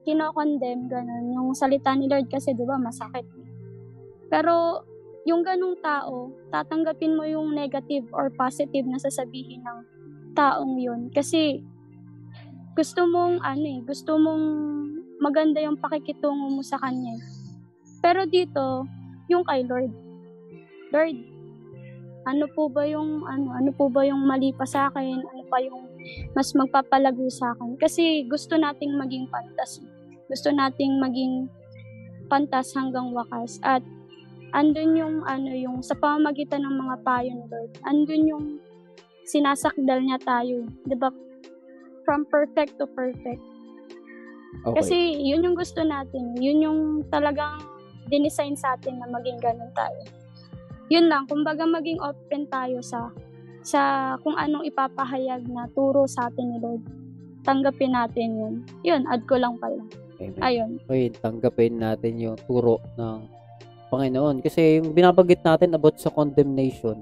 [0.10, 3.30] kino-condemn ganun yung salita ni Lord kasi 'di ba masakit.
[4.34, 4.82] Pero
[5.30, 9.80] yung ganung tao, tatanggapin mo yung negative or positive na sasabihin ng
[10.34, 11.62] taong yun kasi
[12.74, 14.46] gusto mong ano eh, gusto mong
[15.20, 17.14] maganda yung pakikitungo mo sa kanya.
[17.20, 17.24] eh.
[18.00, 18.88] Pero dito,
[19.28, 19.92] yung kay Lord.
[20.90, 21.18] Lord,
[22.24, 25.22] ano po ba yung ano, ano po ba yung mali pa sa akin?
[25.22, 25.92] Ano pa yung
[26.32, 27.76] mas magpapalago sa akin?
[27.76, 29.84] Kasi gusto nating maging pantas.
[30.30, 31.50] Gusto nating maging
[32.30, 33.58] pantas hanggang wakas.
[33.66, 33.82] At
[34.54, 37.72] andun yung ano yung sa pamamagitan ng mga payo ni Lord.
[37.86, 38.46] Andun yung
[39.26, 40.70] sinasakdal niya tayo.
[40.86, 41.10] 'Di ba?
[42.06, 43.42] From perfect to perfect.
[44.66, 44.76] Okay.
[44.82, 46.34] Kasi yun yung gusto natin.
[46.38, 46.80] Yun yung
[47.14, 47.62] talagang
[48.10, 50.02] dinesign sa atin na maging ganun tayo.
[50.90, 53.14] Yun lang, kumbaga maging open tayo sa
[53.62, 56.82] sa kung anong ipapahayag na turo sa atin ni Lord.
[57.46, 58.56] Tanggapin natin yun.
[58.82, 59.86] Yun, add ko lang pala.
[60.20, 60.42] Amen.
[60.44, 60.70] Ayun.
[60.84, 63.24] Okay, tanggapin natin yung turo ng
[63.88, 64.44] Panginoon.
[64.44, 67.00] Kasi yung binabanggit natin about sa condemnation,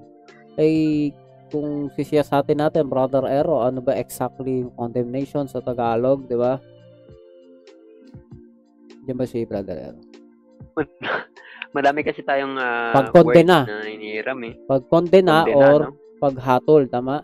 [0.56, 1.10] ay
[1.50, 6.60] kung sisiyasatin natin, Brother Ero, ano ba exactly yung condemnation sa Tagalog, di ba?
[9.08, 10.00] Diyan ba si Brother Ero?
[11.76, 13.64] Marami kasi tayong ah, Pagkondena.
[13.64, 14.54] words na inihiram eh.
[14.68, 15.96] Pag condena or no?
[16.20, 17.24] paghatol, tama?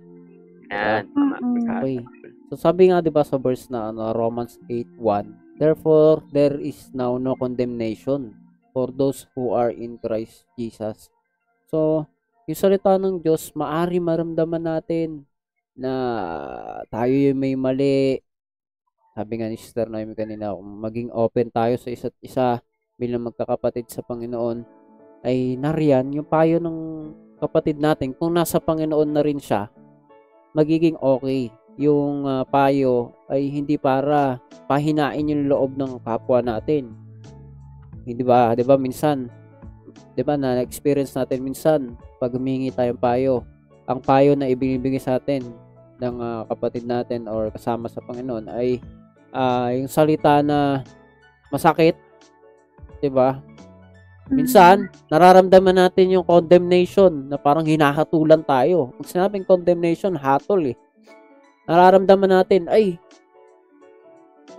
[0.71, 1.35] Yan, tama.
[1.39, 1.99] Pagka- Okay.
[1.99, 5.25] So So sabi nga 'di ba sa verse na ano Romans 8:1,
[5.63, 8.35] therefore there is now no condemnation
[8.75, 11.07] for those who are in Christ Jesus.
[11.71, 12.03] So,
[12.43, 15.23] yung salita ng Diyos, maari maramdaman natin
[15.71, 15.93] na
[16.91, 18.19] tayo yung may mali.
[19.15, 22.59] Sabi nga ni Sister Noemi kanina, kung maging open tayo sa isa't isa
[22.99, 24.65] bilang magkakapatid sa Panginoon,
[25.23, 26.77] ay nariyan yung payo ng
[27.39, 28.11] kapatid natin.
[28.11, 29.71] Kung nasa Panginoon na rin siya,
[30.51, 31.47] magiging okay.
[31.77, 34.37] Yung ah, payo ay hindi para
[34.69, 36.93] pahinain yung loob ng kapwa natin.
[38.03, 38.53] Hindi ba?
[38.53, 39.31] 'Di ba minsan
[40.13, 43.35] 'di ba na experience natin minsan pag humingi tayong payo,
[43.89, 45.43] ang payo na ibinibigay sa atin
[45.97, 48.77] ng ah, kapatid natin or kasama sa Panginoon ay
[49.33, 50.85] ah, yung salita na
[51.49, 51.97] masakit,
[53.01, 53.41] 'di ba?
[54.31, 58.95] Minsan, nararamdaman natin yung condemnation na parang hinahatulan tayo.
[58.95, 60.77] Pag sinabing condemnation, hatol eh.
[61.63, 62.99] Nararamdaman natin, ay,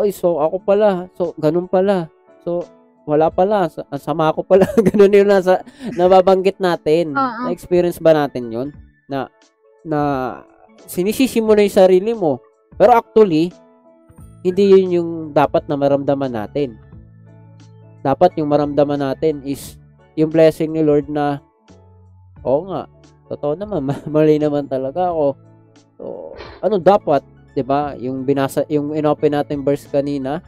[0.00, 2.08] ay, so ako pala, so ganun pala,
[2.42, 2.64] so
[3.04, 3.68] wala pala,
[4.00, 5.60] sama ko pala, ganun yung nasa,
[5.94, 7.12] nababanggit natin.
[7.12, 7.48] Oo.
[7.48, 8.68] Na-experience ba natin yun?
[9.08, 9.28] Na,
[9.84, 10.00] na,
[10.88, 12.40] sinisisi mo na yung sarili mo.
[12.80, 13.52] Pero actually,
[14.40, 16.80] hindi yun yung dapat na maramdaman natin.
[18.00, 19.76] Dapat yung maramdaman natin is
[20.16, 21.40] yung blessing ni Lord na,
[22.44, 22.88] oo nga,
[23.28, 25.36] totoo naman, ma- mali naman talaga ako.
[25.98, 27.22] So, ano dapat,
[27.54, 27.94] 'di ba?
[27.98, 30.42] Yung binasa, yung inopen natin verse kanina,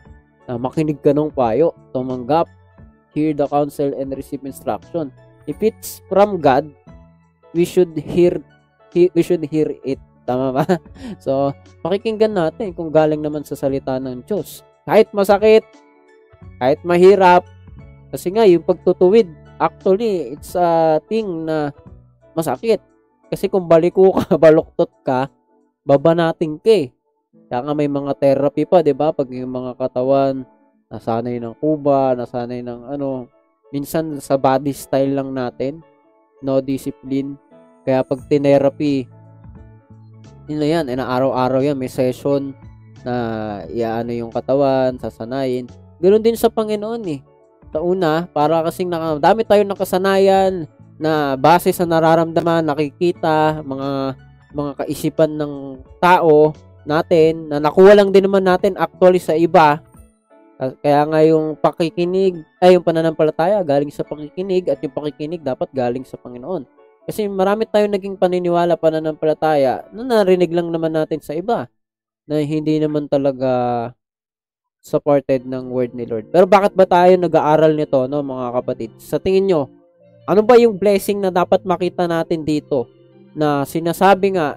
[0.47, 2.47] na makinig ka ng payo, tumanggap,
[3.15, 5.11] hear the counsel and receive instruction.
[5.47, 6.71] If it's from God,
[7.55, 8.39] we should hear
[8.91, 9.99] he- we should hear it.
[10.27, 10.65] Tama ba?
[11.25, 11.55] So,
[11.87, 14.67] pakikinggan natin kung galing naman sa salita ng Diyos.
[14.83, 15.63] Kahit masakit,
[16.59, 17.47] kahit mahirap,
[18.11, 21.71] kasi nga yung pagtutuwid, actually, it's a thing na
[22.35, 22.83] masakit.
[23.31, 25.31] Kasi kung baliko ka, baluktot ka,
[25.87, 26.91] babanating ka eh.
[27.47, 29.15] Kaya nga may mga therapy pa, 'di ba?
[29.15, 30.43] Pag yung mga katawan
[30.91, 33.31] nasanay ng kuba, nasanay ng ano,
[33.71, 35.79] minsan sa body style lang natin,
[36.43, 37.39] no discipline.
[37.87, 39.07] Kaya pag tinherapy,
[40.51, 42.51] yun na yan, eh, na araw-araw yan, may session
[43.07, 43.15] na
[43.71, 45.71] iaano yung katawan, sasanayin.
[46.03, 47.23] Ganoon din sa Panginoon eh.
[47.71, 50.67] Sa una, para kasing naka, dami tayong nakasanayan
[50.99, 54.19] na base sa nararamdaman, nakikita, mga
[54.57, 56.57] mga kaisipan ng tao
[56.89, 59.85] natin na nakuha lang din naman natin actually sa iba.
[60.57, 66.09] Kaya nga yung pakikinig, ay yung pananampalataya galing sa pakikinig at yung pakikinig dapat galing
[66.09, 66.65] sa Panginoon.
[67.05, 71.69] Kasi marami tayong naging paniniwala pananampalataya na narinig lang naman natin sa iba
[72.25, 73.93] na hindi naman talaga
[74.81, 76.33] supported ng word ni Lord.
[76.33, 78.91] Pero bakit ba tayo nag-aaral nito, no, mga kapatid?
[78.97, 79.63] Sa tingin nyo,
[80.27, 82.96] ano ba yung blessing na dapat makita natin dito
[83.37, 84.57] na sinasabi nga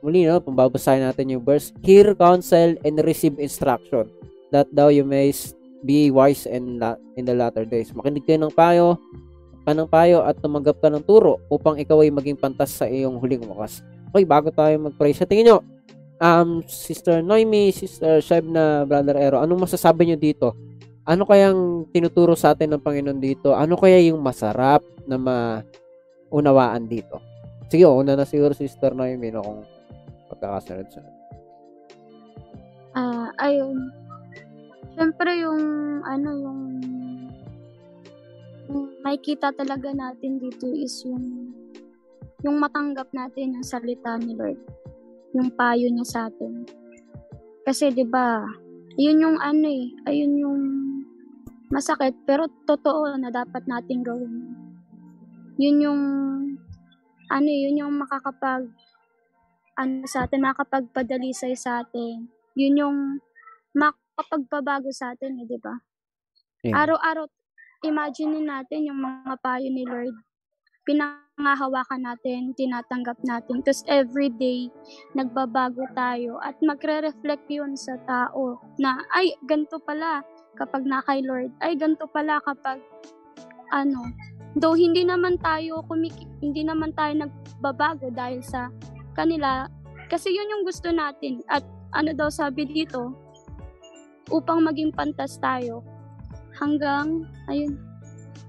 [0.00, 4.08] muli no, pambabasahin natin yung verse, hear counsel and receive instruction
[4.48, 5.28] that thou you may
[5.84, 7.92] be wise in, la- in the latter days.
[7.92, 8.96] Makinig kayo ng payo,
[9.64, 13.20] ka ng payo at tumanggap ka ng turo upang ikaw ay maging pantas sa iyong
[13.20, 13.84] huling wakas.
[14.10, 15.58] Okay, bago tayo mag-pray, sa tingin nyo,
[16.18, 20.56] um, Sister Noemi, Sister Shebna, Brother Ero, anong masasabi nyo dito?
[21.06, 23.56] Ano kayang tinuturo sa atin ng Panginoon dito?
[23.56, 27.29] Ano kaya yung masarap na maunawaan dito?
[27.70, 29.62] Sige, una na siguro Sister Noemi no, kung
[30.26, 31.14] pagkakasunod-sunod.
[32.98, 33.94] Ah, ayun.
[34.98, 35.62] Siyempre yung
[36.02, 36.60] ano yung
[38.66, 41.54] yung makikita talaga natin dito is yung
[42.42, 44.58] yung matanggap natin yung salita ni Lord.
[45.38, 46.66] Yung payo niya sa atin.
[47.62, 48.42] Kasi 'di ba,
[48.98, 50.60] yun yung ano eh, ayun yung
[51.70, 54.58] masakit pero totoo na dapat nating gawin.
[55.54, 56.02] Yun yung
[57.30, 58.66] ano, yun yung makakapag
[59.78, 62.28] ano sa atin, makakapagpadalisay sa atin.
[62.58, 62.98] Yun yung
[63.72, 65.80] makakapagpabago sa atin, eh, di ba?
[66.66, 66.74] Amen.
[66.76, 67.24] Araw-araw,
[67.88, 70.12] imagine natin yung mga payo ni Lord.
[70.84, 73.64] Pinangahawakan natin, tinatanggap natin.
[73.64, 74.68] Tapos everyday,
[75.16, 76.36] nagbabago tayo.
[76.44, 80.20] At magre-reflect yun sa tao na, ay, ganito pala
[80.60, 81.56] kapag na kay Lord.
[81.64, 82.84] Ay, ganito pala kapag,
[83.72, 84.12] ano,
[84.58, 88.70] though hindi naman tayo kumiki, hindi naman tayo nagbabago dahil sa
[89.14, 89.70] kanila.
[90.10, 91.42] Kasi yun yung gusto natin.
[91.46, 91.62] At
[91.94, 93.14] ano daw sabi dito?
[94.30, 95.82] Upang maging pantas tayo.
[96.58, 97.78] Hanggang ayun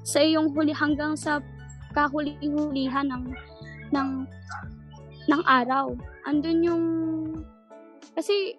[0.01, 1.37] sa iyong huli hanggang sa
[1.93, 3.25] kahuli-hulihan ng
[3.93, 4.09] ng
[5.29, 5.93] ng araw.
[6.25, 6.85] Andun yung
[8.17, 8.57] kasi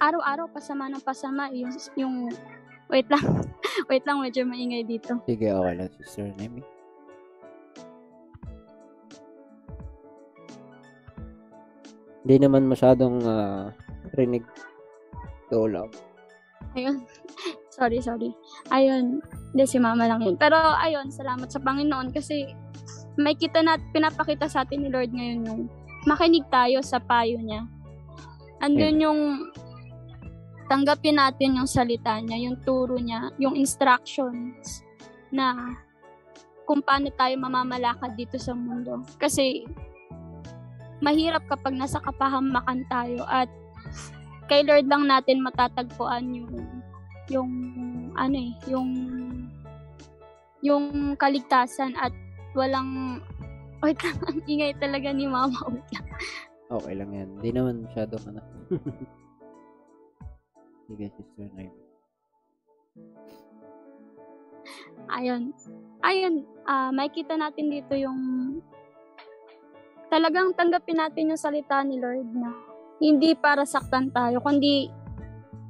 [0.00, 2.14] araw-araw pasama ng pasama yung yung
[2.88, 3.24] wait lang
[3.90, 6.62] wait lang medyo maingay dito Sige, okay lang, Sister Noemi.
[12.20, 13.72] Hindi naman masyadong ah,
[14.12, 14.44] rinig.
[15.48, 15.88] Go lang.
[16.76, 17.02] Ayun.
[17.76, 18.30] sorry, sorry.
[18.68, 19.24] Ayun.
[19.50, 20.36] Hindi, si mama lang yun.
[20.36, 22.52] Pero, ayun, salamat sa Panginoon kasi
[23.18, 25.60] may kita na, pinapakita sa atin ni Lord ngayon yung
[26.06, 27.66] makinig tayo sa payo niya.
[28.60, 29.20] Andun yung
[30.70, 34.86] tanggapin natin yung salita niya, yung turo niya, yung instructions
[35.34, 35.74] na
[36.62, 39.02] kung paano tayo mamamalakad dito sa mundo.
[39.18, 39.66] Kasi
[41.02, 43.50] mahirap kapag nasa kapahamakan tayo at
[44.46, 46.54] kay Lord lang natin matatagpuan yung
[47.26, 47.50] yung
[48.14, 48.90] ano eh, yung
[50.62, 52.14] yung kaligtasan at
[52.54, 53.18] walang
[53.82, 55.56] Wait ang ingay talaga ni Mama.
[56.70, 57.26] Okay lang yan.
[57.34, 58.42] Hindi naman masyadong ano.
[60.90, 61.70] Sige, Sister Naim.
[65.06, 65.54] Ayun.
[66.02, 66.34] Ayun,
[66.66, 68.18] ah makikita natin dito yung
[70.10, 72.50] talagang tanggapin natin yung salita ni Lord na
[72.98, 74.90] hindi para saktan tayo, kundi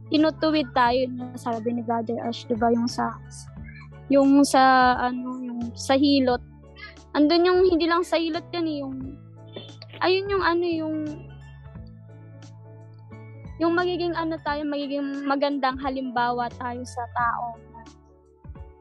[0.08, 3.12] tinutuwid tayo na sabi ni Brother Ash, 'di ba, yung sa
[4.08, 6.40] yung sa ano, yung sa hilot.
[7.12, 8.96] Andun yung hindi lang sa hilot yan eh, yung
[10.00, 10.96] ayun yung ano yung
[13.60, 17.60] yung magiging ano tayo, magiging magandang halimbawa tayo sa tao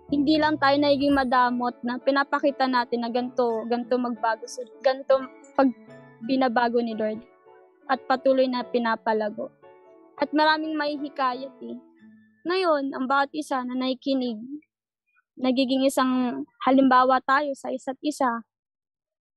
[0.10, 4.46] hindi lang tayo nagiging madamot na pinapakita natin na ganito, ganito magbago,
[4.82, 5.22] ganito
[5.54, 5.70] pag
[6.26, 7.22] binabago ni Lord
[7.86, 9.54] at patuloy na pinapalago.
[10.18, 11.78] At maraming may hikayat eh.
[12.44, 14.42] Ngayon, ang bawat isa na nakikinig,
[15.38, 18.44] nagiging isang halimbawa tayo sa isa't isa,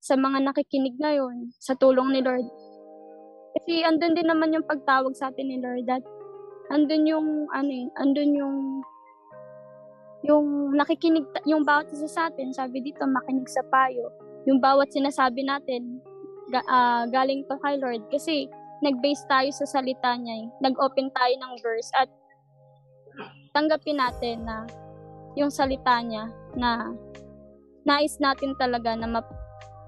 [0.03, 2.49] sa mga nakikinig ngayon, sa tulong ni Lord.
[3.59, 6.05] Kasi andun din naman yung pagtawag sa atin ni Lord at
[6.73, 8.57] andun yung, ano eh, andun yung
[10.23, 14.07] yung nakikinig, yung bawat isa sa atin, sabi dito, makinig sa payo.
[14.47, 15.99] Yung bawat sinasabi natin,
[16.47, 18.07] ga, ah, galing to kay Lord.
[18.07, 18.47] Kasi,
[18.83, 20.47] nag-base tayo sa salita niya eh.
[20.63, 22.11] Nag-open tayo ng verse at
[23.55, 24.67] tanggapin natin na
[25.39, 26.91] yung salita niya na
[27.87, 29.41] nais natin talaga na map-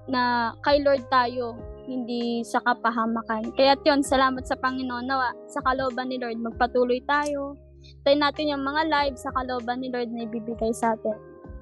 [0.07, 3.53] na kay Lord tayo, hindi sa kapahamakan.
[3.53, 7.55] Kaya yun, salamat sa Panginoon nawa sa kalooban ni Lord, magpatuloy tayo.
[8.01, 11.15] Tayo natin yung mga live sa kalooban ni Lord na ibibigay sa atin.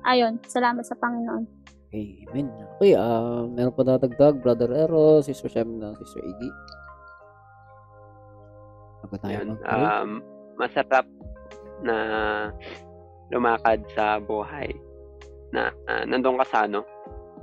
[0.08, 1.44] Ayun, salamat sa Panginoon.
[1.94, 2.50] Okay, amen.
[2.82, 6.50] Okay, ah meron pa dadagdag, Brother Ero, Sister Shem na Sister Iggy.
[9.06, 9.50] Bago tayo Yun.
[9.62, 10.10] Um,
[10.58, 11.06] masarap
[11.86, 11.96] na
[13.30, 14.74] lumakad sa buhay
[15.54, 16.82] na ah, nandun ka sa ano.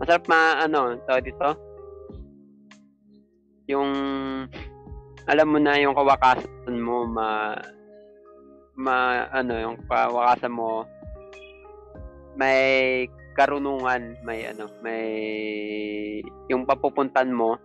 [0.02, 1.69] Masarap ma ano, tawag dito.
[3.70, 3.90] Yung
[5.30, 7.54] alam mo na yung kawakasan mo ma
[8.74, 10.82] ma ano yung kawakasan mo
[12.34, 13.06] may
[13.38, 15.06] karunungan, may ano, may
[16.50, 17.56] yung papupuntan mo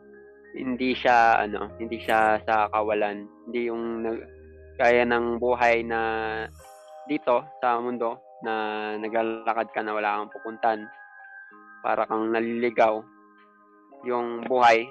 [0.55, 4.17] hindi siya ano, hindi siya sa kawalan, hindi yung nag,
[4.79, 5.99] kaya ng buhay na
[7.09, 8.53] dito sa mundo na
[8.99, 10.79] naglalakad ka na wala kang pupuntan
[11.83, 13.03] para kang naliligaw.
[14.07, 14.87] Yung buhay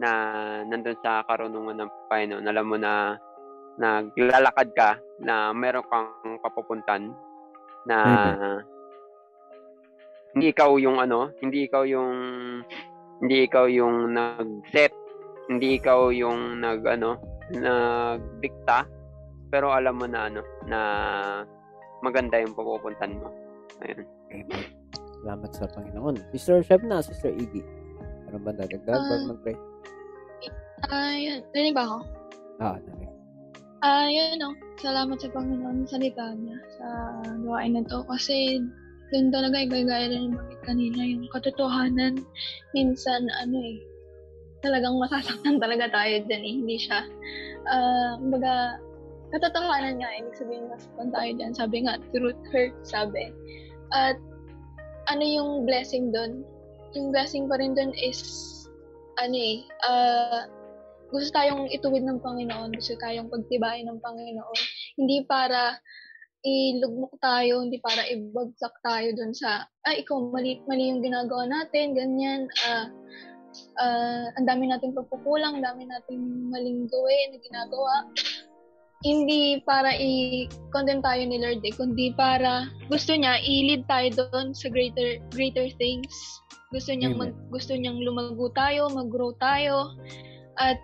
[0.00, 0.10] na
[0.64, 2.48] nandun sa karunungan ng Panginoon.
[2.48, 3.20] Alam mo na
[3.76, 7.12] naglalakad ka na meron kang papupuntan
[7.84, 7.96] na
[10.32, 12.12] hindi ikaw yung ano, hindi ikaw yung
[13.20, 14.96] hindi ikaw yung nag-set,
[15.52, 17.20] hindi ikaw yung nag ano,
[17.52, 18.88] nagdikta,
[19.52, 20.80] pero alam mo na ano, na
[22.00, 23.28] maganda yung pupuntan mo.
[23.84, 24.06] Ayun.
[25.20, 26.16] Salamat sa Panginoon.
[26.32, 27.79] Sister Shem na, Sister Iggy.
[28.30, 29.26] Meron ba dadagdag bago Ah.
[29.34, 29.56] mag-pray?
[30.86, 31.42] Ah, yun.
[31.50, 31.98] Rinig ba ako?
[32.62, 33.10] Ah, okay.
[33.82, 34.54] Ah, yun o.
[34.78, 36.86] Salamat sa Panginoon sa salita niya sa
[37.42, 38.06] gawain na to.
[38.06, 38.62] Kasi
[39.10, 42.22] doon talaga, gaya rin ng bakit kanina, yung katotohanan,
[42.70, 43.82] minsan, ano eh,
[44.62, 46.54] talagang masasaktan talaga tayo dyan eh.
[46.62, 47.02] Hindi siya,
[47.66, 48.78] ah, kumbaga,
[49.34, 51.50] katotohanan nga, ibig sabihin masaktan tayo dyan.
[51.50, 53.34] Sabi nga, truth hurts, sabi.
[53.90, 54.14] At,
[55.10, 56.46] ano yung blessing doon?
[56.98, 58.20] Yung blessing pa rin doon is,
[59.22, 60.50] ano eh, ah,
[61.10, 64.60] gusto tayong ituwid ng Panginoon, gusto tayong pagtibayin ng Panginoon.
[64.98, 65.78] Hindi para
[66.40, 71.92] ilugmok tayo, hindi para ibagsak tayo dun sa, ay, ikaw, mali, mali yung ginagawa natin,
[71.92, 72.88] ganyan, ah,
[73.78, 77.94] ah, ang dami nating pagkukulang, ang dami nating maling gawin na ginagawa.
[79.00, 84.68] Hindi para i-condemn tayo ni Lord eh, kundi para gusto niya i-lead tayo doon sa
[84.68, 86.12] greater greater things.
[86.70, 89.90] Gusto niyang mag, gusto niyang lumago tayo, mag-grow tayo.
[90.54, 90.78] At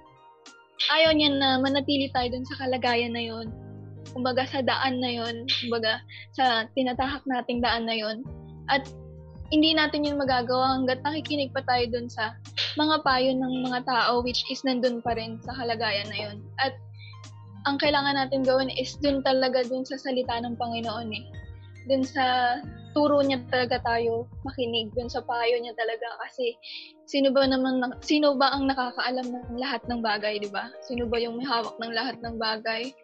[0.90, 3.54] ayaw niya na manatili tayo dun sa kalagayan na yon.
[4.10, 6.02] Kumbaga sa daan na yon, kumbaga
[6.34, 8.26] sa tinatahak nating daan na yon.
[8.66, 8.82] At
[9.54, 12.34] hindi natin yun magagawa hanggat nakikinig pa tayo dun sa
[12.74, 16.36] mga payo ng mga tao which is nandun pa rin sa kalagayan na yon.
[16.58, 16.74] At
[17.66, 21.24] ang kailangan natin gawin is dun talaga dun sa salita ng Panginoon eh.
[21.86, 22.58] Dun sa
[22.96, 26.56] turo niya talaga tayo makinig dun sa payo niya talaga kasi
[27.04, 30.72] sino ba naman na- sino ba ang nakakaalam ng lahat ng bagay, 'di ba?
[30.80, 32.96] Sino ba yung may hawak ng lahat ng bagay?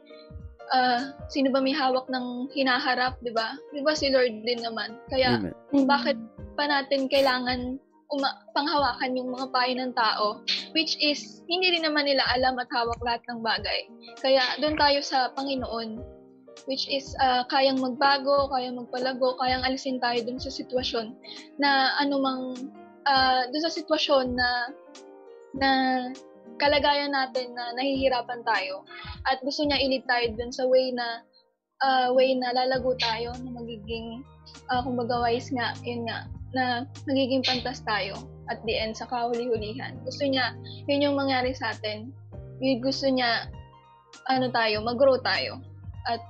[0.72, 3.52] Ah, sino ba may hawak ng hinaharap, 'di ba?
[3.76, 4.96] 'Di ba si Lord din naman.
[5.12, 5.84] Kaya Amen.
[5.84, 6.16] bakit
[6.56, 7.76] pa natin kailangan
[8.12, 10.26] uma- panghawakan yung mga payo ng tao
[10.76, 13.88] which is hindi rin naman nila alam at hawak lahat ng bagay.
[14.20, 16.00] Kaya doon tayo sa Panginoon
[16.68, 21.16] which is ah, kayang magbago, kayang magpalago, kayang alisin tayo doon sa sitwasyon
[21.58, 22.54] na anumang
[23.08, 24.48] ah, doon sa sitwasyon na
[25.52, 25.70] na
[26.56, 28.86] kalagayan natin na nahihirapan tayo
[29.26, 31.24] at gusto niya ilid tayo doon sa way na
[31.82, 34.22] ah, way na lalago tayo na magiging
[34.70, 36.64] uh, kumbaga wise nga, yun nga, na
[37.08, 38.16] magiging pantas tayo
[38.52, 39.96] at the end sa kahuli-hulihan.
[40.04, 40.52] Gusto niya,
[40.86, 42.12] yun yung mangyari sa atin.
[42.60, 43.48] Yung gusto niya,
[44.28, 45.58] ano tayo, mag-grow tayo.
[46.06, 46.20] At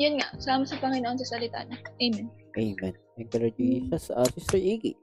[0.00, 1.78] yun nga, sama sa Panginoon sa salita niya.
[2.00, 2.26] Amen.
[2.56, 2.94] Amen.
[3.16, 4.08] Thank you, Lord Jesus.
[4.12, 4.96] Ah, Sister Iggy.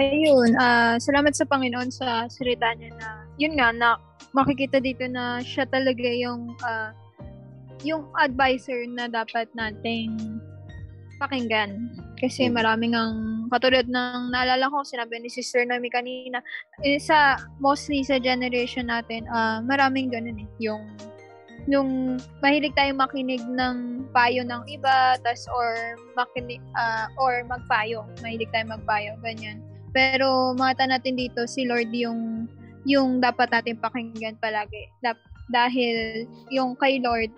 [0.00, 4.00] Ayun, ah salamat sa Panginoon sa salita niya na, yun nga, na
[4.32, 6.96] makikita dito na siya talaga yung, ah,
[7.84, 10.40] yung advisor na dapat nating
[11.20, 11.92] pakinggan.
[12.16, 12.52] Kasi Mm.
[12.56, 13.16] maraming ang,
[13.52, 16.40] katulad ng naalala ko, sinabi ni Sister Noemi kanina,
[16.80, 20.80] eh, sa, mostly sa generation natin, ah maraming ganun eh, yung
[21.68, 28.06] yung mahilig tayong makinig ng payo ng iba, tas or makinig, ah, or magpayo.
[28.24, 29.60] Mahilig tayong magpayo, ganyan.
[29.90, 32.46] Pero makita natin dito si Lord yung
[32.88, 34.88] yung dapat natin pakinggan palagi.
[35.04, 37.34] Dap- dahil yung kay Lord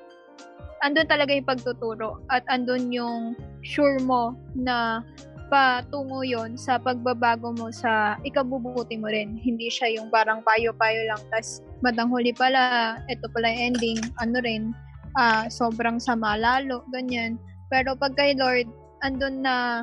[0.83, 5.01] andun talaga yung pagtuturo at andun yung sure mo na
[5.47, 9.39] patungo yon sa pagbabago mo sa ikabubuti mo rin.
[9.39, 14.39] Hindi siya yung parang payo-payo lang tas bandang huli pala, ito pala yung ending, ano
[14.41, 14.71] rin,
[15.19, 17.37] ah, sobrang sama lalo, ganyan.
[17.69, 18.71] Pero pag kay Lord,
[19.03, 19.83] andun na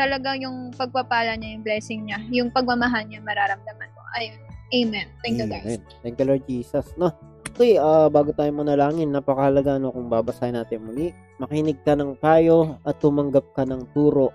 [0.00, 4.02] talagang yung pagpapala niya, yung blessing niya, yung pagmamahal niya, mararamdaman mo.
[4.16, 4.40] Ayun.
[4.74, 5.06] Amen.
[5.22, 5.78] Thank you, guys.
[6.02, 6.90] Thank you, Lord Jesus.
[6.98, 7.14] No?
[7.56, 11.16] Okay, ah, bago tayo manalangin, napakahalaga no, kung babasahin natin muli.
[11.40, 14.34] Makinig ka ng payo at tumanggap ka ng turo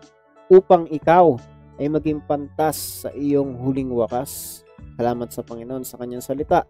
[0.49, 1.37] upang ikaw
[1.77, 4.61] ay maging pantas sa iyong huling wakas.
[4.95, 6.67] Salamat sa Panginoon sa kanyang salita.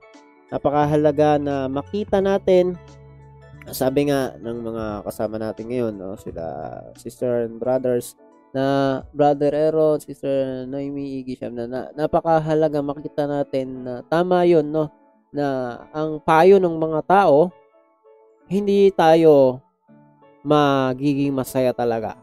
[0.52, 2.76] Napakahalaga na makita natin
[3.70, 6.44] sabi nga ng mga kasama natin ngayon, no, sila
[6.98, 8.18] sister and brothers,
[8.52, 14.68] na Brother Aaron, Sister Noemi Iggy Siam, na, na napakahalaga makita natin na tama yun,
[14.68, 14.92] no?
[15.32, 17.48] Na ang payo ng mga tao,
[18.52, 19.64] hindi tayo
[20.44, 22.20] magiging masaya talaga.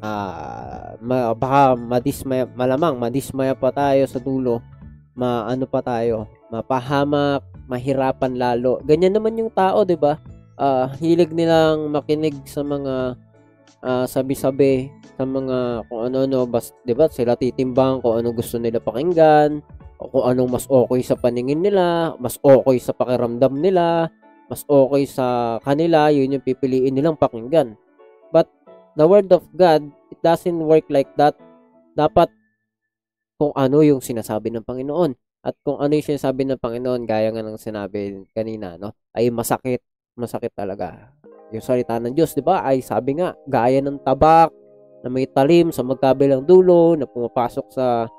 [0.00, 4.62] Ah, ma, baka madismaya, malamang madismaya pa tayo sa dulo.
[5.18, 8.78] Maano pa tayo, mapahamak, mahirapan lalo.
[8.86, 10.14] Ganyan naman yung tao, 'di ba?
[10.54, 13.18] Ah, hilig nilang makinig sa mga
[13.82, 17.10] ah, sabi-sabi sa mga kung ano-ano, bas, 'di ba?
[17.10, 19.58] Sila titimbang kung ano gusto nila pakinggan,
[19.98, 24.06] o kung anong mas okay sa paningin nila, mas okay sa pakiramdam nila,
[24.46, 27.74] mas okay sa kanila, yun yung pipiliin nilang pakinggan.
[28.30, 28.46] But
[28.94, 31.34] the word of God, it doesn't work like that.
[31.98, 32.30] Dapat
[33.38, 35.14] kung ano yung sinasabi ng Panginoon.
[35.46, 38.92] At kung ano yung sinasabi ng Panginoon, gaya nga ng sinabi kanina, no?
[39.14, 39.80] Ay masakit,
[40.18, 41.14] masakit talaga.
[41.54, 42.66] Yung salita ng Diyos, di ba?
[42.66, 44.50] Ay sabi nga, gaya ng tabak
[45.00, 48.10] na may talim sa magkabilang dulo na pumapasok sa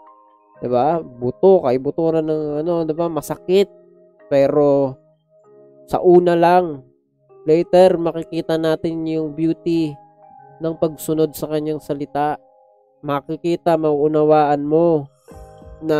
[0.60, 1.00] 'di ba?
[1.04, 3.12] Buto, kay buturan ng ano, 'di ba?
[3.12, 3.68] Masakit.
[4.32, 4.96] Pero
[5.90, 6.84] sa una lang,
[7.44, 9.96] later makikita natin yung beauty
[10.60, 12.38] ng pagsunod sa kanyang salita.
[13.00, 15.08] Makikita, mauunawaan mo
[15.80, 16.00] na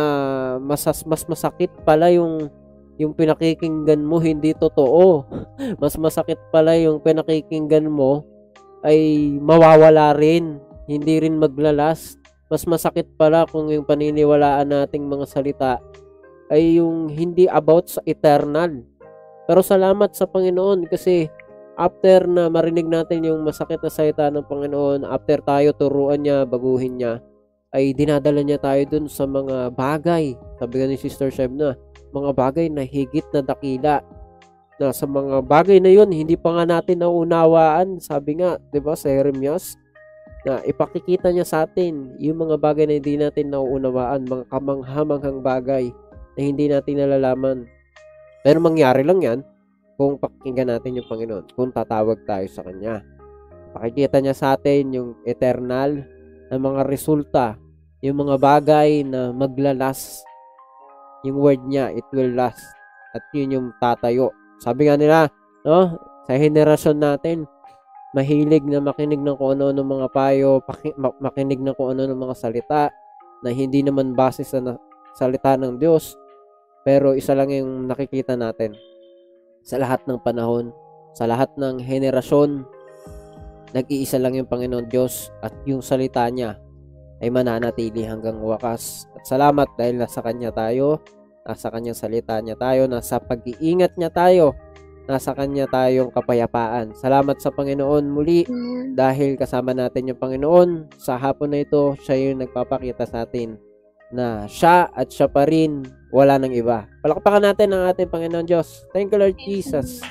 [0.60, 2.52] masas mas masakit pala yung
[3.00, 5.24] yung pinakikinggan mo hindi totoo.
[5.80, 8.28] Mas masakit pala yung pinakikinggan mo
[8.84, 12.20] ay mawawala rin, hindi rin maglalas
[12.50, 15.72] mas masakit pala kung yung paniniwalaan nating mga salita
[16.50, 18.82] ay yung hindi about sa eternal.
[19.46, 21.30] Pero salamat sa Panginoon kasi
[21.80, 27.00] after na marinig natin yung masakit na salita ng Panginoon, after tayo turuan niya, baguhin
[27.00, 27.24] niya,
[27.72, 30.36] ay dinadala niya tayo dun sa mga bagay.
[30.60, 31.72] Sabi nga ni Sister Sheb na,
[32.12, 34.04] mga bagay na higit na dakila.
[34.76, 37.96] Na sa mga bagay na yun, hindi pa nga natin naunawaan.
[37.96, 39.80] Sabi nga, di ba, sa Jeremias,
[40.44, 45.84] na ipakikita niya sa atin yung mga bagay na hindi natin nauunawaan, mga kamanghamanghang bagay
[46.36, 47.68] na hindi natin nalalaman.
[48.40, 49.40] Pero mangyari lang yan
[50.00, 53.04] kung pakinggan natin yung Panginoon, kung tatawag tayo sa Kanya.
[53.76, 56.00] Pakikita niya sa atin yung eternal
[56.48, 57.60] na mga resulta,
[58.00, 60.24] yung mga bagay na maglalas.
[61.20, 62.64] Yung word niya, it will last.
[63.12, 64.30] at yun yung tatayo.
[64.62, 65.26] Sabi nga nila,
[65.66, 67.42] no, sa henerasyon natin,
[68.14, 72.06] mahilig na makinig ng kung ano ng mga payo, paki- ma- makinig ng kung ano
[72.06, 72.86] ng mga salita
[73.42, 74.78] na hindi naman base sa na-
[75.12, 76.14] salita ng Diyos.
[76.86, 78.78] Pero isa lang yung nakikita natin
[79.64, 80.72] sa lahat ng panahon,
[81.12, 82.64] sa lahat ng henerasyon,
[83.74, 86.58] nag-iisa lang yung Panginoon Diyos at yung salita niya
[87.20, 89.06] ay mananatili hanggang wakas.
[89.14, 91.04] At salamat dahil nasa Kanya tayo,
[91.44, 94.56] nasa Kanyang salita niya tayo, nasa pag-iingat niya tayo,
[95.04, 96.96] nasa Kanya tayong kapayapaan.
[96.96, 98.48] Salamat sa Panginoon muli
[98.96, 100.96] dahil kasama natin yung Panginoon.
[100.96, 103.60] Sa hapon na ito, siya yung nagpapakita sa atin
[104.10, 106.90] na siya at siya pa rin, wala nang iba.
[107.02, 108.86] Palakpakan natin ang ating Panginoon Diyos.
[108.90, 110.02] Thank you Lord Jesus.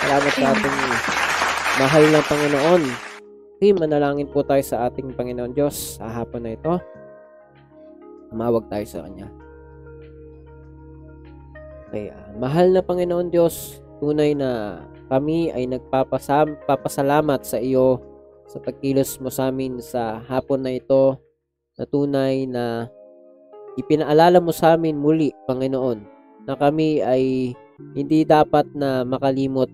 [0.00, 0.76] Salamat sa ating
[1.78, 2.82] mahal na Panginoon.
[3.60, 6.80] Okay, manalangin po tayo sa ating Panginoon Diyos sa hapon na ito.
[8.32, 9.28] Tumawag tayo sa Kanya.
[11.90, 14.80] Okay, ah, mahal na Panginoon Diyos, tunay na
[15.10, 17.98] kami ay nagpapasalamat sa iyo
[18.46, 21.18] sa pagkilos mo sa amin sa hapon na ito
[21.74, 22.86] na tunay na
[23.78, 25.98] ipinaalala mo sa amin muli, Panginoon,
[26.48, 27.54] na kami ay
[27.94, 29.70] hindi dapat na makalimot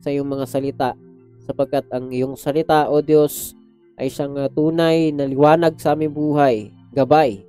[0.00, 0.90] sa iyong mga salita
[1.44, 3.52] sapagkat ang iyong salita, O Diyos,
[4.00, 7.44] ay siyang uh, tunay na liwanag sa aming buhay, gabay,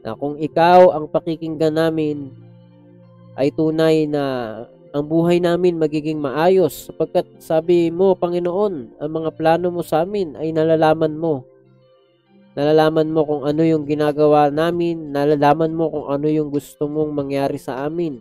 [0.00, 2.32] na kung ikaw ang pakikinggan namin,
[3.36, 4.24] ay tunay na
[4.90, 10.34] ang buhay namin magiging maayos sapagkat sabi mo, Panginoon, ang mga plano mo sa amin
[10.34, 11.46] ay nalalaman mo.
[12.58, 17.62] Nalalaman mo kung ano yung ginagawa namin, nalalaman mo kung ano yung gusto mong mangyari
[17.62, 18.18] sa amin.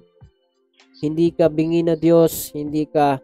[1.01, 3.17] Hindi ka bingi na Diyos, hindi ka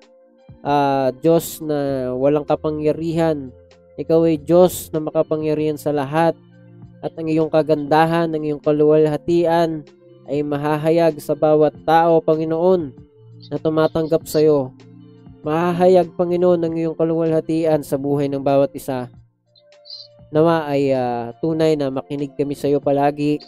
[0.66, 3.54] uh, Diyos na walang kapangyarihan.
[4.02, 6.34] Ikaw ay Diyos na makapangyarihan sa lahat
[7.06, 9.86] at ang iyong kagandahan, ang iyong kaluwalhatian
[10.26, 12.90] ay mahahayag sa bawat tao, Panginoon,
[13.54, 14.74] na tumatanggap sa iyo.
[15.46, 19.06] Mahahayag, Panginoon, ang iyong kaluwalhatian sa buhay ng bawat isa.
[20.36, 23.40] Nawa ay uh, tunay na makinig kami sa iyo palagi,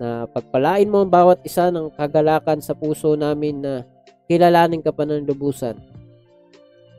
[0.00, 3.84] na pagpalain mo ang bawat isa ng kagalakan sa puso namin na
[4.24, 5.76] kilalanin ka pa ng lubusan.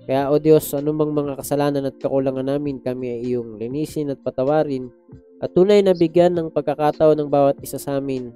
[0.06, 4.94] Kaya, O Diyos, anumang mga kasalanan at kakulangan namin, kami ay iyong linisin at patawarin
[5.42, 8.30] at tunay na bigyan ng pagkakataon ng bawat isa sa amin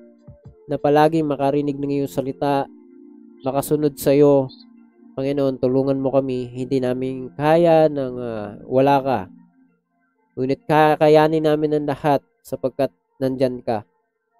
[0.65, 2.65] na palagi makarinig ng iyong salita,
[3.45, 4.49] makasunod sa iyo.
[5.13, 9.19] Panginoon, tulungan mo kami, hindi namin kaya ng uh, wala ka.
[10.33, 12.89] Ngunit kakayanin namin ang lahat sapagkat
[13.21, 13.85] nandyan ka.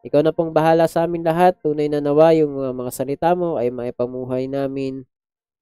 [0.03, 1.55] Ikaw na pong bahala sa amin lahat.
[1.63, 5.07] Tunay na nawa yung uh, mga salita mo ay maipamuhay namin.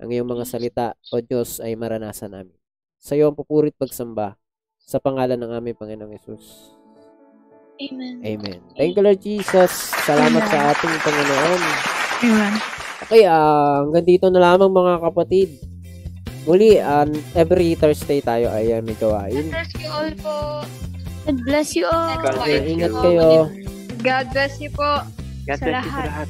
[0.02, 2.58] Ang iyong mga salita, O Diyos, ay maranasan namin.
[2.98, 4.34] Sa iyo ang pupurit pagsamba
[4.82, 6.74] sa pangalan ng aming Panginoong Yesus.
[7.78, 8.22] Amen.
[8.26, 8.60] Amen.
[8.74, 9.94] Thank you, Lord Jesus.
[10.06, 11.62] Salamat sa ating Panginoon.
[12.26, 12.54] Amen.
[13.06, 15.71] Okay, uh, hanggang dito na lamang mga kapatid.
[16.46, 17.06] Muli, uh,
[17.38, 19.46] every Thursday tayo ay uh, may gawain.
[19.54, 20.36] Bless you all po.
[21.22, 22.18] God bless you all.
[22.18, 23.02] God bless ingat you.
[23.06, 23.30] kayo.
[24.02, 24.92] God bless you po.
[25.46, 26.28] God Sa bless you sa lahat.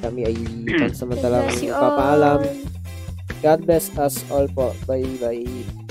[0.00, 0.34] Kami ay
[0.66, 2.40] God pansamantalang papaalam.
[3.44, 4.72] God bless us all po.
[4.88, 5.81] Bye-bye.